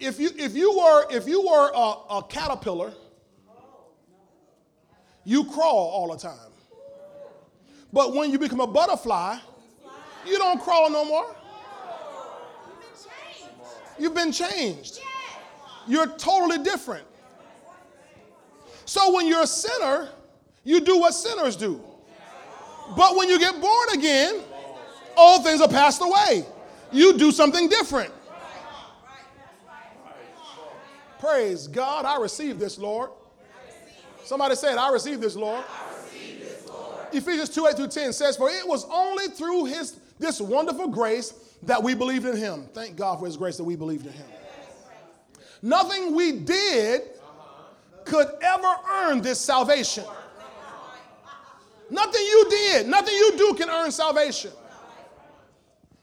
[0.00, 2.92] if you, if you were, if you were a, a caterpillar,
[5.22, 6.50] you crawl all the time.
[7.92, 9.38] But when you become a butterfly,
[10.26, 11.36] you don't crawl no more.
[14.00, 14.98] You've been changed.
[15.86, 17.06] You're totally different.
[18.84, 20.08] So when you're a sinner,
[20.64, 21.80] you do what sinners do.
[22.96, 24.40] But when you get born again,
[25.16, 26.44] all things are passed away.
[26.90, 28.12] You do something different.
[31.22, 33.10] Praise God, I receive this, Lord.
[34.24, 35.62] Somebody said, I receive this, Lord.
[36.12, 37.06] This, Lord.
[37.12, 41.56] Ephesians 2 8 through 10 says, For it was only through his this wonderful grace
[41.62, 42.66] that we believed in him.
[42.74, 44.26] Thank God for his grace that we believed in him.
[45.62, 47.02] Nothing we did
[48.04, 50.04] could ever earn this salvation.
[51.88, 54.50] Nothing you did, nothing you do can earn salvation.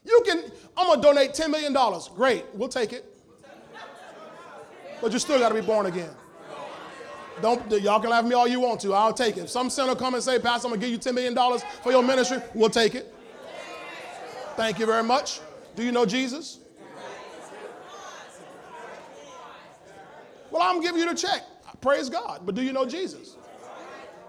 [0.02, 0.44] You can,
[0.78, 1.76] I'm gonna donate $10 million.
[2.14, 3.04] Great, we'll take it.
[5.00, 6.10] But you still gotta be born again.
[7.40, 8.92] Don't y'all can laugh at me all you want to.
[8.92, 9.44] I'll take it.
[9.44, 11.34] If some sinner come and say, Pastor, I'm gonna give you $10 million
[11.82, 13.14] for your ministry, we'll take it.
[14.56, 15.40] Thank you very much.
[15.74, 16.58] Do you know Jesus?
[20.50, 21.42] Well, I'm giving you the check.
[21.80, 22.40] Praise God.
[22.44, 23.36] But do you know Jesus?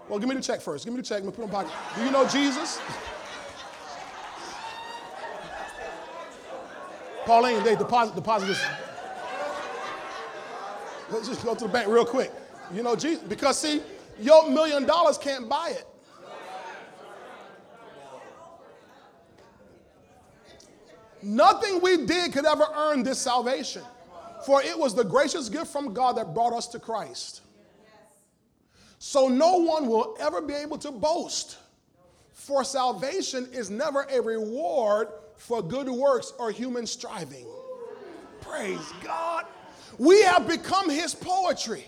[0.08, 0.84] Well, give me the check first.
[0.84, 1.22] Give me the check.
[1.22, 1.72] Put it in my pocket.
[1.96, 2.80] Do you know Jesus?
[7.26, 8.64] Pauline, they deposit deposit this.
[11.12, 12.32] Let's just go to the bank real quick.
[12.72, 13.82] You know Jesus because see,
[14.18, 15.86] your million dollars can't buy it.
[21.22, 23.82] Nothing we did could ever earn this salvation.
[24.44, 27.42] For it was the gracious gift from God that brought us to Christ.
[28.98, 31.58] So no one will ever be able to boast.
[32.32, 37.46] For salvation is never a reward for good works or human striving.
[38.40, 39.44] Praise God.
[40.02, 41.86] We have become his poetry.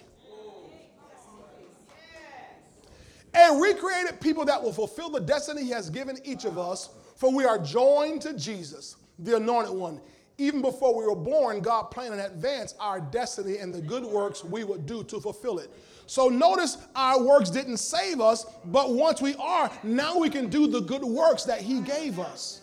[3.35, 7.35] And recreated people that will fulfill the destiny he has given each of us, for
[7.35, 10.01] we are joined to Jesus, the anointed one.
[10.39, 14.45] Even before we were born, God planned in advance our destiny and the good works
[14.45, 15.73] we would do to fulfill it.
[16.07, 20.69] So notice our works didn't save us, but once we are, now we can do
[20.69, 22.61] the good works that He gave us.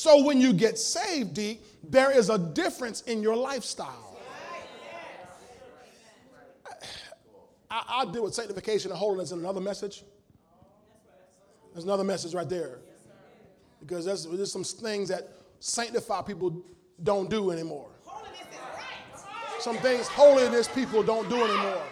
[0.00, 4.16] So when you get saved, Deke, there is a difference in your lifestyle.
[7.70, 10.04] I, I'll deal with sanctification and holiness in another message.
[11.74, 12.78] There's another message right there.
[13.80, 15.28] Because there's, there's some things that
[15.58, 16.64] sanctified people
[17.02, 17.90] don't do anymore.
[19.58, 21.82] Some things holiness people don't do anymore.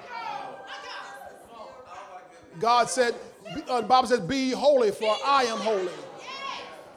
[2.58, 3.14] God said,
[3.68, 5.92] uh, Bible says, Be holy, for I am holy.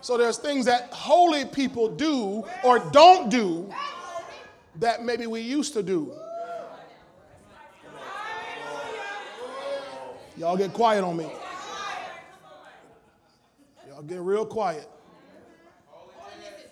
[0.01, 3.71] So there's things that holy people do or don't do
[4.77, 6.11] that maybe we used to do.
[10.37, 11.29] Y'all get quiet on me.
[13.87, 14.89] Y'all get real quiet.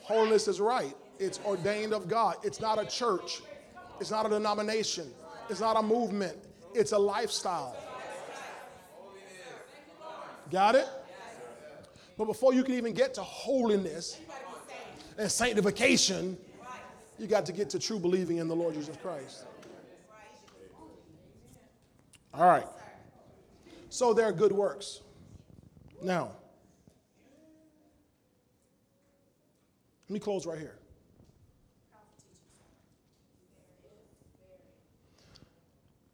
[0.01, 0.95] Holiness is right.
[1.19, 2.37] It's ordained of God.
[2.43, 3.41] It's not a church.
[3.99, 5.11] It's not a denomination.
[5.49, 6.35] It's not a movement.
[6.73, 7.75] It's a lifestyle.
[10.49, 10.87] Got it?
[12.19, 14.19] But before you can even get to holiness
[15.17, 16.37] and sanctification,
[17.17, 19.45] you got to get to true believing in the Lord Jesus Christ.
[22.33, 22.67] All right.
[23.87, 24.99] So there are good works.
[26.03, 26.33] Now,
[30.09, 30.75] let me close right here.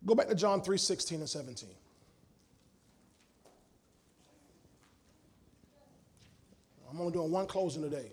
[0.06, 1.68] Go back to John 3 16 and 17.
[6.96, 8.10] I'm only doing one closing today.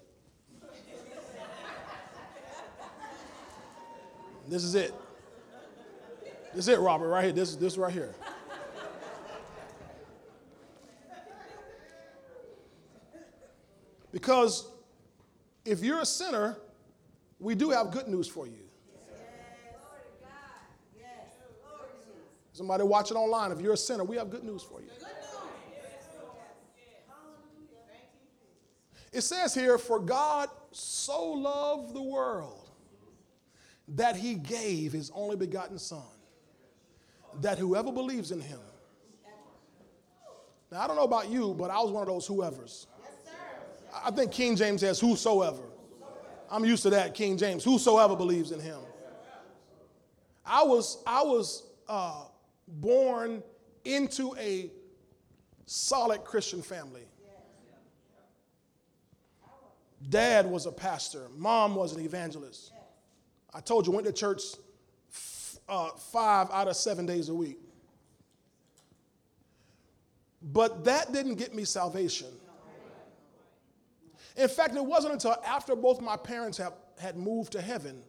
[4.49, 4.93] This is it.
[6.53, 7.33] This is it, Robert, right here.
[7.33, 8.13] This, this right here.
[14.11, 14.69] Because
[15.65, 16.57] if you're a sinner,
[17.39, 18.59] we do have good news for you.
[22.53, 24.89] Somebody watching online, if you're a sinner, we have good news for you.
[29.13, 32.71] It says here, For God so loved the world
[33.89, 36.03] that he gave his only begotten Son,
[37.41, 38.61] that whoever believes in him.
[40.71, 42.87] Now, I don't know about you, but I was one of those whoever's.
[44.05, 45.65] I think King James says whosoever.
[46.51, 47.63] I'm used to that, King James.
[47.63, 48.79] Whosoever believes in him.
[50.45, 52.25] I was, I was uh,
[52.67, 53.43] born
[53.85, 54.71] into a
[55.67, 57.07] solid Christian family.
[60.09, 62.73] Dad was a pastor, mom was an evangelist.
[63.55, 64.43] I told you, went to church
[65.13, 67.59] f- uh, five out of seven days a week.
[70.43, 72.29] But that didn't get me salvation.
[74.37, 78.03] In fact, it wasn't until after both my parents have, had moved to heaven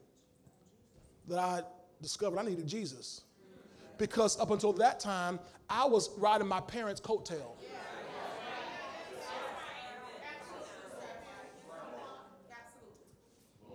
[1.28, 1.61] that I
[2.02, 3.22] discovered I needed Jesus.
[3.98, 5.40] Because up until that time,
[5.70, 7.56] I was riding my parents' coattail.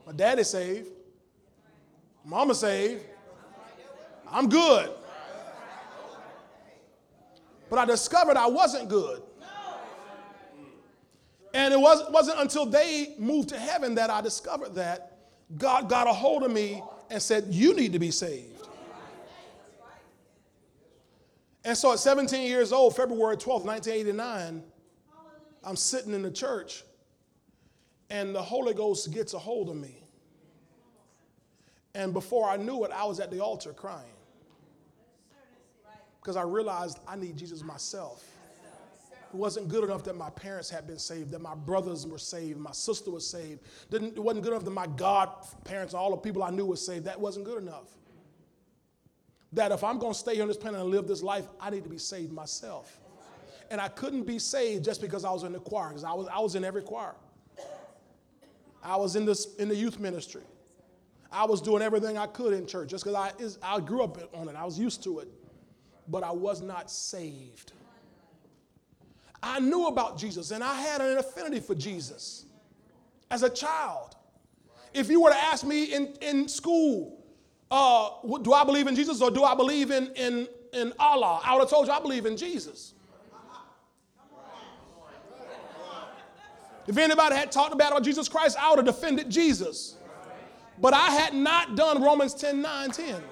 [0.09, 0.89] My daddy saved,
[2.25, 3.05] mama saved.
[4.27, 4.89] I'm good.
[7.69, 9.21] But I discovered I wasn't good.
[11.53, 15.19] And it was, wasn't until they moved to heaven that I discovered that
[15.59, 18.67] God got a hold of me and said, You need to be saved.
[21.67, 24.63] And so at 17 years old, February 12th, 1989,
[25.63, 26.85] I'm sitting in the church
[28.11, 30.03] and the Holy Ghost gets a hold of me.
[31.95, 34.13] And before I knew it, I was at the altar crying
[36.21, 38.25] because I realized I need Jesus myself.
[39.33, 42.59] It wasn't good enough that my parents had been saved, that my brothers were saved,
[42.59, 43.61] my sister was saved.
[43.91, 47.05] Didn't, it wasn't good enough that my godparents, all the people I knew were saved.
[47.05, 47.95] That wasn't good enough.
[49.53, 51.69] That if I'm going to stay here on this planet and live this life, I
[51.71, 52.99] need to be saved myself.
[53.71, 56.27] And I couldn't be saved just because I was in the choir, because I was,
[56.29, 57.15] I was in every choir.
[58.89, 60.43] I was in, this, in the youth ministry.
[61.31, 64.49] I was doing everything I could in church just because I, I grew up on
[64.49, 64.57] it.
[64.57, 65.29] I was used to it.
[66.09, 67.73] But I was not saved.
[69.43, 72.47] I knew about Jesus and I had an affinity for Jesus
[73.31, 74.17] as a child.
[74.95, 77.23] If you were to ask me in, in school,
[77.71, 78.09] uh,
[78.41, 81.43] do I believe in Jesus or do I believe in, in, in Allah?
[81.45, 82.95] I would have told you I believe in Jesus.
[86.89, 89.97] If anybody had talked about Jesus Christ, I would have defended Jesus.
[90.81, 93.23] But I had not done Romans 10 9 10.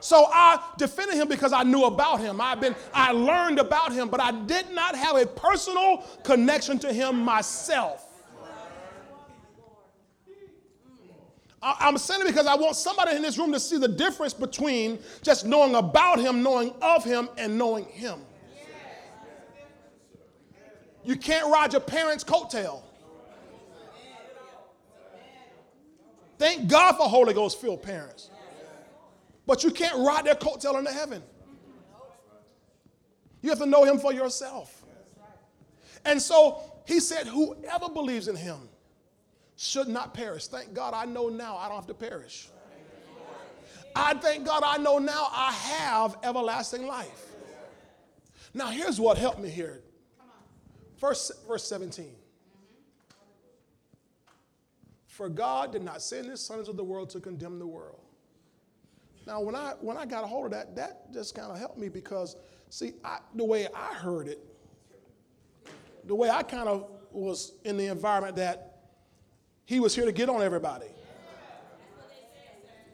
[0.00, 2.40] So I defended him because I knew about him.
[2.40, 6.92] I've been, I learned about him, but I did not have a personal connection to
[6.92, 8.04] him myself.
[11.62, 14.98] I'm saying it because I want somebody in this room to see the difference between
[15.22, 18.20] just knowing about him, knowing of him, and knowing him.
[21.06, 22.82] You can't ride your parents' coattail.
[26.36, 28.28] Thank God for Holy Ghost filled parents.
[29.46, 31.22] But you can't ride their coattail into heaven.
[33.40, 34.84] You have to know him for yourself.
[36.04, 38.68] And so he said, Whoever believes in him
[39.54, 40.48] should not perish.
[40.48, 42.48] Thank God I know now I don't have to perish.
[43.94, 47.32] I thank God I know now I have everlasting life.
[48.52, 49.82] Now, here's what helped me here.
[50.96, 52.10] First, verse 17.
[55.06, 58.00] For God did not send his son into the world to condemn the world.
[59.26, 61.78] Now, when I when I got a hold of that, that just kind of helped
[61.78, 62.36] me because,
[62.70, 64.38] see, I, the way I heard it,
[66.04, 68.76] the way I kind of was in the environment that
[69.64, 70.86] he was here to get on everybody.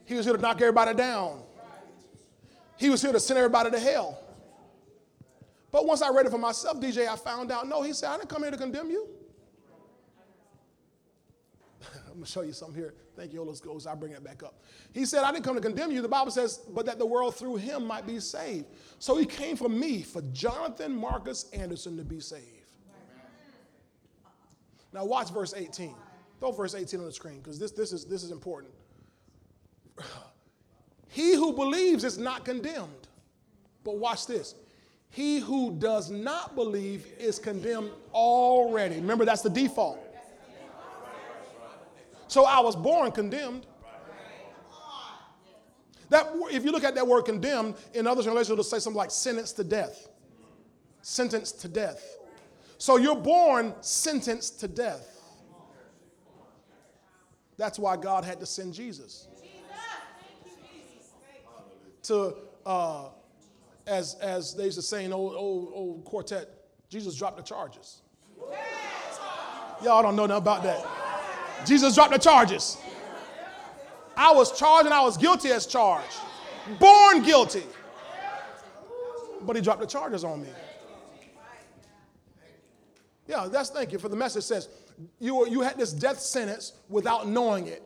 [0.04, 1.42] He was here to knock everybody down.
[2.76, 4.18] He was here to send everybody to hell.
[5.72, 8.18] But once I read it for myself, DJ, I found out no, he said, I
[8.18, 9.08] didn't come here to condemn you.
[12.06, 12.94] I'm going to show you something here.
[13.16, 13.86] Thank you, Holy Ghost.
[13.86, 14.62] I'll bring it back up.
[14.92, 16.02] He said, I didn't come to condemn you.
[16.02, 18.66] The Bible says, but that the world through him might be saved.
[18.98, 22.44] So he came for me, for Jonathan Marcus Anderson to be saved.
[24.92, 25.94] Now watch verse 18.
[26.38, 28.72] Throw verse 18 on the screen because this, this, is, this is important.
[31.08, 33.08] He who believes is not condemned.
[33.84, 34.54] But watch this.
[35.12, 38.96] He who does not believe is condemned already.
[38.96, 39.98] Remember, that's the default.
[42.28, 43.66] So I was born condemned.
[46.08, 49.10] That, if you look at that word condemned, in other translations, it'll say something like
[49.10, 50.08] sentenced to death.
[51.02, 52.16] Sentenced to death.
[52.78, 55.20] So you're born sentenced to death.
[57.58, 59.28] That's why God had to send Jesus.
[62.04, 62.34] To,
[62.64, 63.08] uh,
[63.86, 66.48] as, as they used to say in old, old, old quartet,
[66.88, 68.02] Jesus dropped the charges.
[69.82, 70.86] Y'all don't know nothing about that.
[71.66, 72.76] Jesus dropped the charges.
[74.16, 76.18] I was charged and I was guilty as charged.
[76.78, 77.64] Born guilty.
[79.42, 80.48] But he dropped the charges on me.
[83.26, 84.68] Yeah, that's thank you for the message says
[85.18, 87.82] you, were, you had this death sentence without knowing it.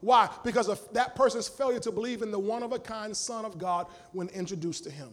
[0.00, 0.28] Why?
[0.44, 3.58] Because of that person's failure to believe in the one of a kind Son of
[3.58, 5.10] God when introduced to him.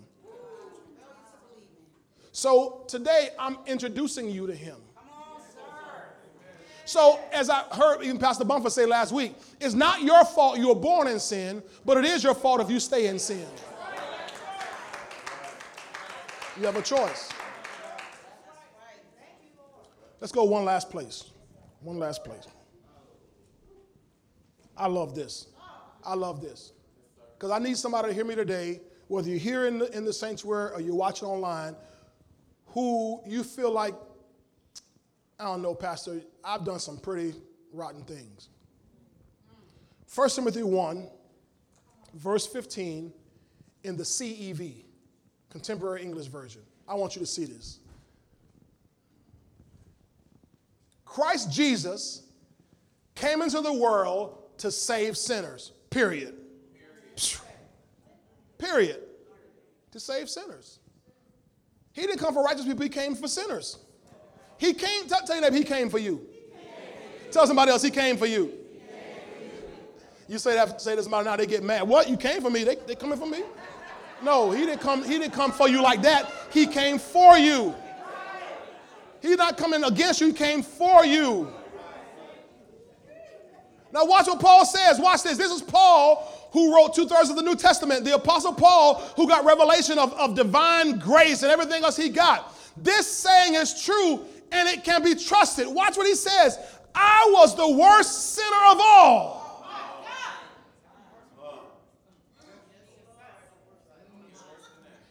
[2.32, 4.78] So today I'm introducing you to him.
[6.86, 10.70] So, as I heard even Pastor Bumper say last week, it's not your fault you
[10.70, 13.46] were born in sin, but it is your fault if you stay in sin.
[16.58, 17.30] You have a choice.
[20.22, 21.26] Let's go one last place.
[21.82, 22.48] One last place.
[24.78, 25.48] I love this.
[26.06, 26.74] I love this.
[27.34, 30.14] Because I need somebody to hear me today, whether you're here in the, in the
[30.14, 31.76] sanctuary or you're watching online,
[32.68, 33.94] who you feel like
[35.40, 37.36] I don't know, Pastor, I've done some pretty
[37.72, 38.50] rotten things.
[40.14, 41.08] 1 Timothy 1,
[42.16, 43.14] verse 15,
[43.84, 44.84] in the CEV,
[45.52, 46.62] Contemporary English Version.
[46.88, 47.80] I want you to see this.
[51.06, 52.24] Christ Jesus
[53.14, 56.36] came into the world to save sinners, period.
[58.58, 59.02] Period.
[59.92, 60.80] To save sinners.
[61.94, 63.78] He didn't come for righteous people, he came for sinners.
[64.58, 66.26] He came, tell, tell you that he came for you.
[67.32, 68.54] Tell somebody else he came for you.
[70.28, 71.88] You say that, say this about now, they get mad.
[71.88, 72.10] What?
[72.10, 72.64] You came for me?
[72.64, 73.44] They, they coming for me?
[74.24, 76.32] No, he didn't come, he didn't come for you like that.
[76.52, 77.74] He came for you.
[79.22, 81.52] He's not coming against you, he came for you.
[83.94, 85.00] Now, watch what Paul says.
[85.00, 85.38] Watch this.
[85.38, 88.04] This is Paul who wrote two thirds of the New Testament.
[88.04, 92.54] The Apostle Paul, who got revelation of, of divine grace and everything else he got.
[92.76, 95.68] This saying is true and it can be trusted.
[95.68, 96.58] Watch what he says.
[96.94, 99.44] I was the worst sinner of all.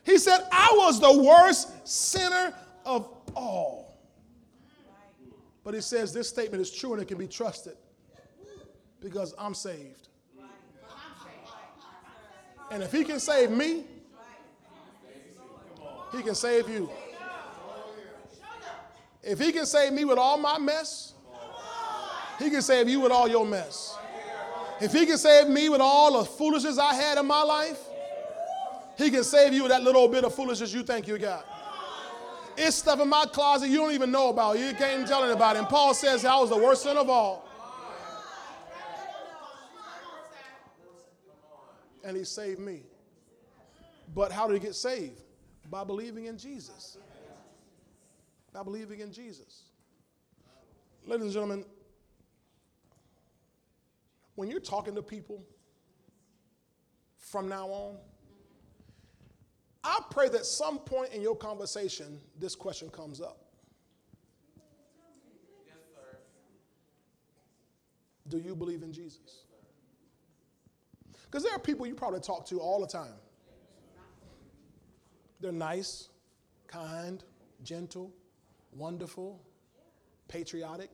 [0.05, 2.55] He said, I was the worst sinner
[2.85, 3.99] of all.
[5.65, 7.77] But he says this statement is true and it can be trusted
[9.01, 10.09] because I'm saved.
[12.71, 13.85] And if he can save me,
[16.13, 16.91] he can save you.
[19.23, 21.15] If he can save me with all my mess,
[22.39, 23.97] he can save you with all your mess.
[24.81, 27.81] If he can save me with all the foolishness I had in my life,
[28.99, 31.47] he can save you with that little bit of foolishness you think you got.
[32.57, 34.59] It's stuff in my closet you don't even know about.
[34.59, 35.59] You can't even tell anybody.
[35.59, 37.46] And Paul says I was the worst sin of all.
[42.07, 42.83] And he saved me.
[44.15, 45.21] But how did he get saved?
[45.69, 46.99] By believing in Jesus
[48.57, 49.65] by believing in Jesus.
[51.05, 51.65] Ladies and gentlemen,
[54.35, 55.45] when you're talking to people
[57.19, 57.97] from now on,
[59.85, 63.45] I pray that some point in your conversation this question comes up.
[65.67, 65.77] Yes,
[68.31, 69.45] Do you believe in Jesus?
[71.37, 73.13] Because there are people you probably talk to all the time.
[75.39, 76.09] They're nice,
[76.67, 77.23] kind,
[77.63, 78.11] gentle,
[78.75, 79.43] wonderful,
[80.29, 80.89] patriotic.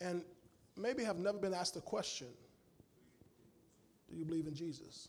[0.00, 0.22] And
[0.76, 2.28] maybe have never been asked a question
[4.12, 5.08] Do you believe in Jesus?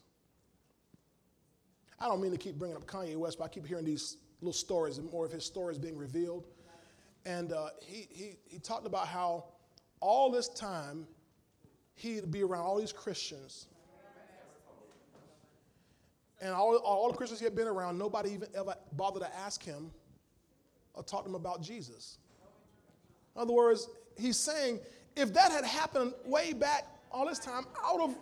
[1.99, 4.51] I don't mean to keep bringing up Kanye West, but I keep hearing these little
[4.51, 6.47] stories and more of his stories being revealed.
[7.23, 9.52] And uh, he, he, he talked about how
[10.03, 11.07] all this time
[11.95, 13.67] he'd be around all these Christians
[16.41, 19.63] and all, all the Christians he had been around, nobody even ever bothered to ask
[19.63, 19.91] him
[20.93, 22.17] or talk to him about Jesus.
[23.35, 24.81] In other words, he's saying,
[25.15, 28.17] if that had happened way back all this time, I would have,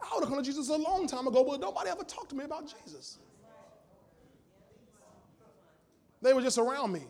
[0.00, 2.36] I would have come to Jesus a long time ago, but nobody ever talked to
[2.36, 3.18] me about Jesus.
[6.20, 7.04] They were just around me.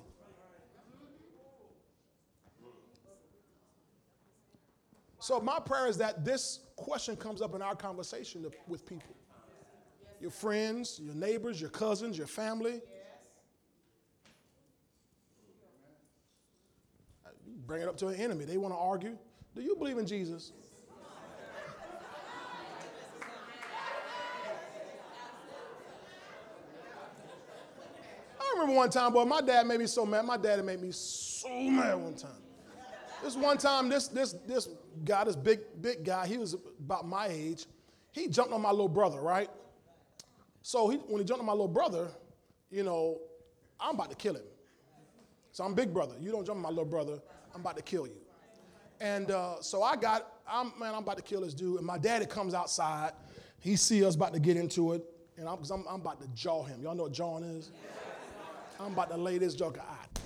[5.23, 9.15] So my prayer is that this question comes up in our conversation with people.
[10.21, 12.81] Your friends, your neighbors, your cousins, your family.
[17.69, 18.47] Bring it up to an enemy.
[18.47, 19.17] They want to argue.
[19.55, 20.51] Do you believe in Jesus?
[28.41, 30.25] I remember one time, boy, my dad made me so mad.
[30.25, 32.33] My daddy made me so mad one time.
[33.23, 34.69] This one time, this this this
[35.05, 37.67] guy, this big big guy, he was about my age.
[38.11, 39.49] He jumped on my little brother, right?
[40.63, 42.09] So he, when he jumped on my little brother,
[42.71, 43.21] you know,
[43.81, 44.43] I'm about to kill him.
[45.53, 46.15] So I'm big brother.
[46.21, 47.21] You don't jump on my little brother,
[47.55, 48.17] I'm about to kill you.
[49.01, 51.79] And uh, so I got, I'm man, I'm about to kill this dude.
[51.79, 53.13] And my daddy comes outside.
[53.61, 55.05] He see us about to get into it,
[55.37, 56.83] and I'm, I'm, I'm about to jaw him.
[56.83, 57.71] Y'all know what jawing is?
[58.81, 60.21] I'm about to lay this joker out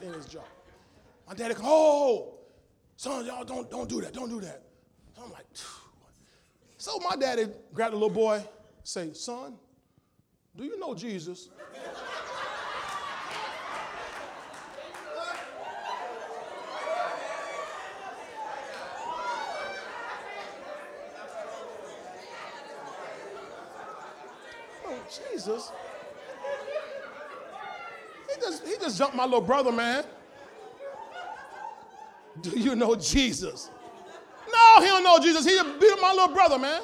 [0.00, 0.40] in his jaw.
[1.26, 2.34] My daddy goes, oh,
[2.96, 4.62] son, y'all don't, don't do that, don't do that.
[5.20, 5.90] I'm like, Phew.
[6.76, 8.44] so my daddy grabbed the little boy,
[8.84, 9.56] say, son,
[10.56, 11.48] do you know Jesus?
[24.86, 25.00] oh,
[25.32, 25.72] Jesus.
[28.28, 30.04] He just, he just jumped my little brother, man.
[32.42, 33.70] Do you know Jesus?
[34.52, 35.44] No, he don't know Jesus.
[35.44, 36.82] He beat my little brother, man.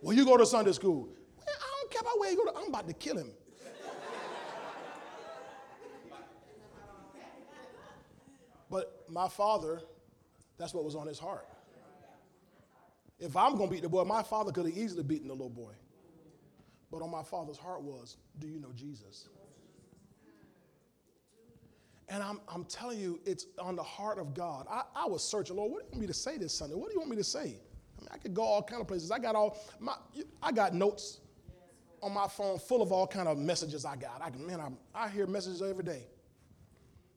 [0.00, 1.08] Well, you go to Sunday school.
[1.40, 2.50] I don't care about where you go.
[2.50, 3.30] To, I'm about to kill him.
[8.70, 9.80] But my father,
[10.58, 11.46] that's what was on his heart.
[13.18, 15.48] If I'm going to beat the boy, my father could have easily beaten the little
[15.48, 15.72] boy.
[16.90, 19.28] But on my father's heart was, do you know Jesus?
[22.08, 24.66] And I'm, I'm telling you, it's on the heart of God.
[24.70, 26.76] I, I was searching, Lord, what do you want me to say this Sunday?
[26.76, 27.40] What do you want me to say?
[27.98, 29.10] I, mean, I could go all kind of places.
[29.10, 29.94] I got all my,
[30.40, 31.18] I got notes
[32.02, 34.20] on my phone full of all kind of messages I got.
[34.22, 36.06] I can, man, I, I hear messages every day.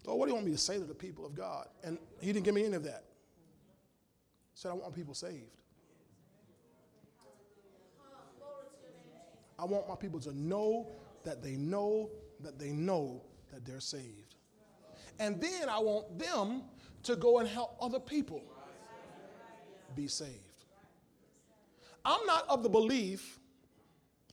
[0.06, 1.68] Lord, what do you want me to say to the people of God?
[1.84, 3.04] And he didn't give me any of that.
[4.54, 5.60] He said, I want people saved.
[9.60, 10.88] I want my people to know
[11.26, 12.10] that they know
[12.40, 13.22] that they know
[13.52, 14.29] that they're saved.
[15.20, 16.64] And then I want them
[17.04, 18.42] to go and help other people
[19.96, 20.34] be saved.
[22.06, 23.40] I'm not of the belief,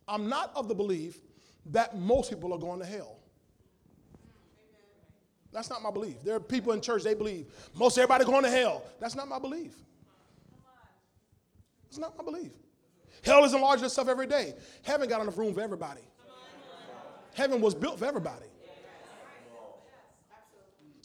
[0.06, 1.18] I'm not of the belief
[1.66, 3.16] that most people are going to hell.
[5.52, 6.22] That's not my belief.
[6.22, 8.84] There are people in church, they believe most everybody going to hell.
[9.00, 9.72] That's not my belief.
[11.88, 12.52] It's not my belief.
[13.22, 14.54] Hell is enlarging itself every day.
[14.82, 16.02] Heaven got enough room for everybody.
[17.34, 18.46] Heaven was built for everybody.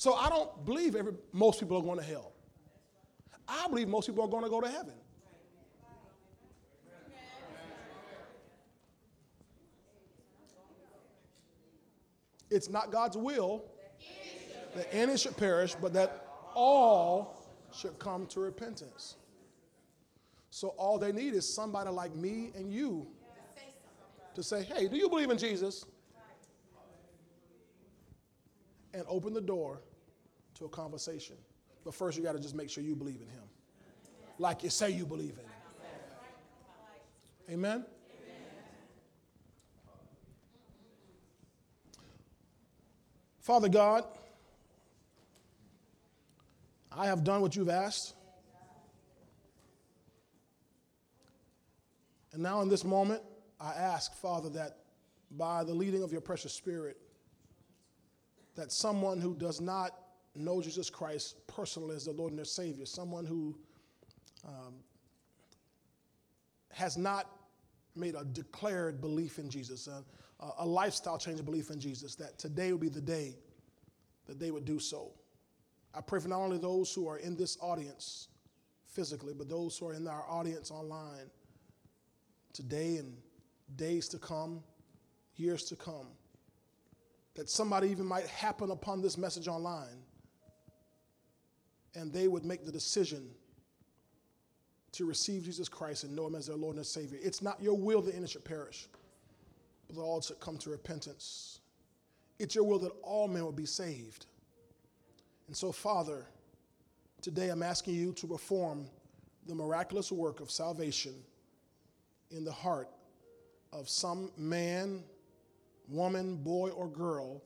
[0.02, 2.34] So I don't believe every, most people are going to hell.
[3.48, 4.96] I believe most people are going to go to heaven.
[12.50, 13.64] It's not God's will
[14.76, 16.26] that any should perish, but that
[16.56, 19.18] all should come to repentance.
[20.50, 23.06] So all they need is somebody like me and you
[24.34, 25.86] to say, hey, do you believe in Jesus?
[28.96, 29.82] And open the door
[30.62, 31.36] to a conversation.
[31.84, 33.44] But first, you got to just make sure you believe in Him.
[34.38, 35.52] Like you say you believe in Him.
[37.50, 37.86] Amen?
[43.40, 44.04] Father God,
[46.92, 48.14] I have done what you've asked.
[52.34, 53.24] And now, in this moment,
[53.60, 54.78] I ask, Father, that
[55.32, 56.98] by the leading of your precious Spirit,
[58.56, 60.01] that someone who does not
[60.36, 63.58] know Jesus Christ personally as the Lord and their Savior, someone who
[64.48, 64.76] um,
[66.72, 67.30] has not
[67.96, 70.04] made a declared belief in Jesus, a,
[70.60, 73.36] a lifestyle change of belief in Jesus, that today would be the day
[74.28, 75.12] that they would do so.
[75.94, 78.30] I pray for not only those who are in this audience
[78.88, 81.30] physically, but those who are in our audience online
[82.54, 83.18] today and
[83.76, 84.64] days to come,
[85.36, 86.08] years to come,
[87.36, 90.01] that somebody even might happen upon this message online
[91.96, 93.30] and they would make the decision
[94.94, 97.18] to receive Jesus Christ and know Him as their Lord and their Savior.
[97.22, 98.88] It's not your will that any should perish,
[99.88, 101.60] but that all should come to repentance.
[102.40, 104.26] It's your will that all men will be saved.
[105.48, 106.26] And so, Father,
[107.22, 108.88] today I'm asking you to perform
[109.48, 111.14] the miraculous work of salvation
[112.32, 112.90] in the heart
[113.74, 115.04] of some man,
[115.88, 117.42] woman, boy, or girl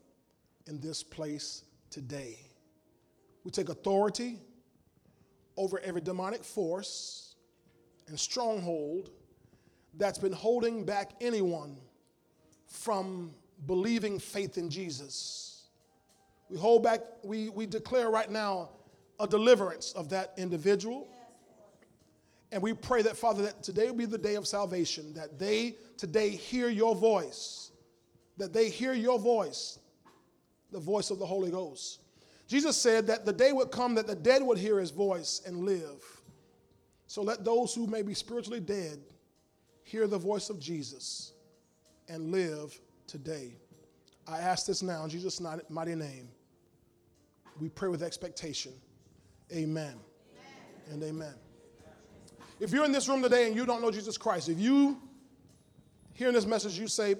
[0.67, 2.39] in this place today.
[3.45, 4.39] We take authority
[5.55, 7.35] over every demonic force
[8.07, 9.11] and stronghold
[9.97, 11.77] that's been holding back anyone
[12.67, 13.31] from
[13.67, 15.67] believing faith in Jesus.
[16.49, 18.69] We hold back, we, we declare right now
[19.19, 21.07] a deliverance of that individual.
[22.51, 25.75] And we pray that, Father, that today will be the day of salvation, that they
[25.97, 27.71] today hear your voice,
[28.37, 29.79] that they hear your voice,
[30.71, 32.01] the voice of the Holy Ghost.
[32.47, 35.63] Jesus said that the day would come that the dead would hear his voice and
[35.63, 36.03] live.
[37.07, 38.99] So let those who may be spiritually dead
[39.83, 41.33] hear the voice of Jesus
[42.07, 43.55] and live today.
[44.27, 46.29] I ask this now in Jesus' mighty name.
[47.59, 48.73] We pray with expectation.
[49.51, 49.93] Amen.
[49.93, 50.91] amen.
[50.91, 51.33] And amen.
[52.59, 54.97] If you're in this room today and you don't know Jesus Christ, if you
[56.13, 57.15] hearing this message, you say,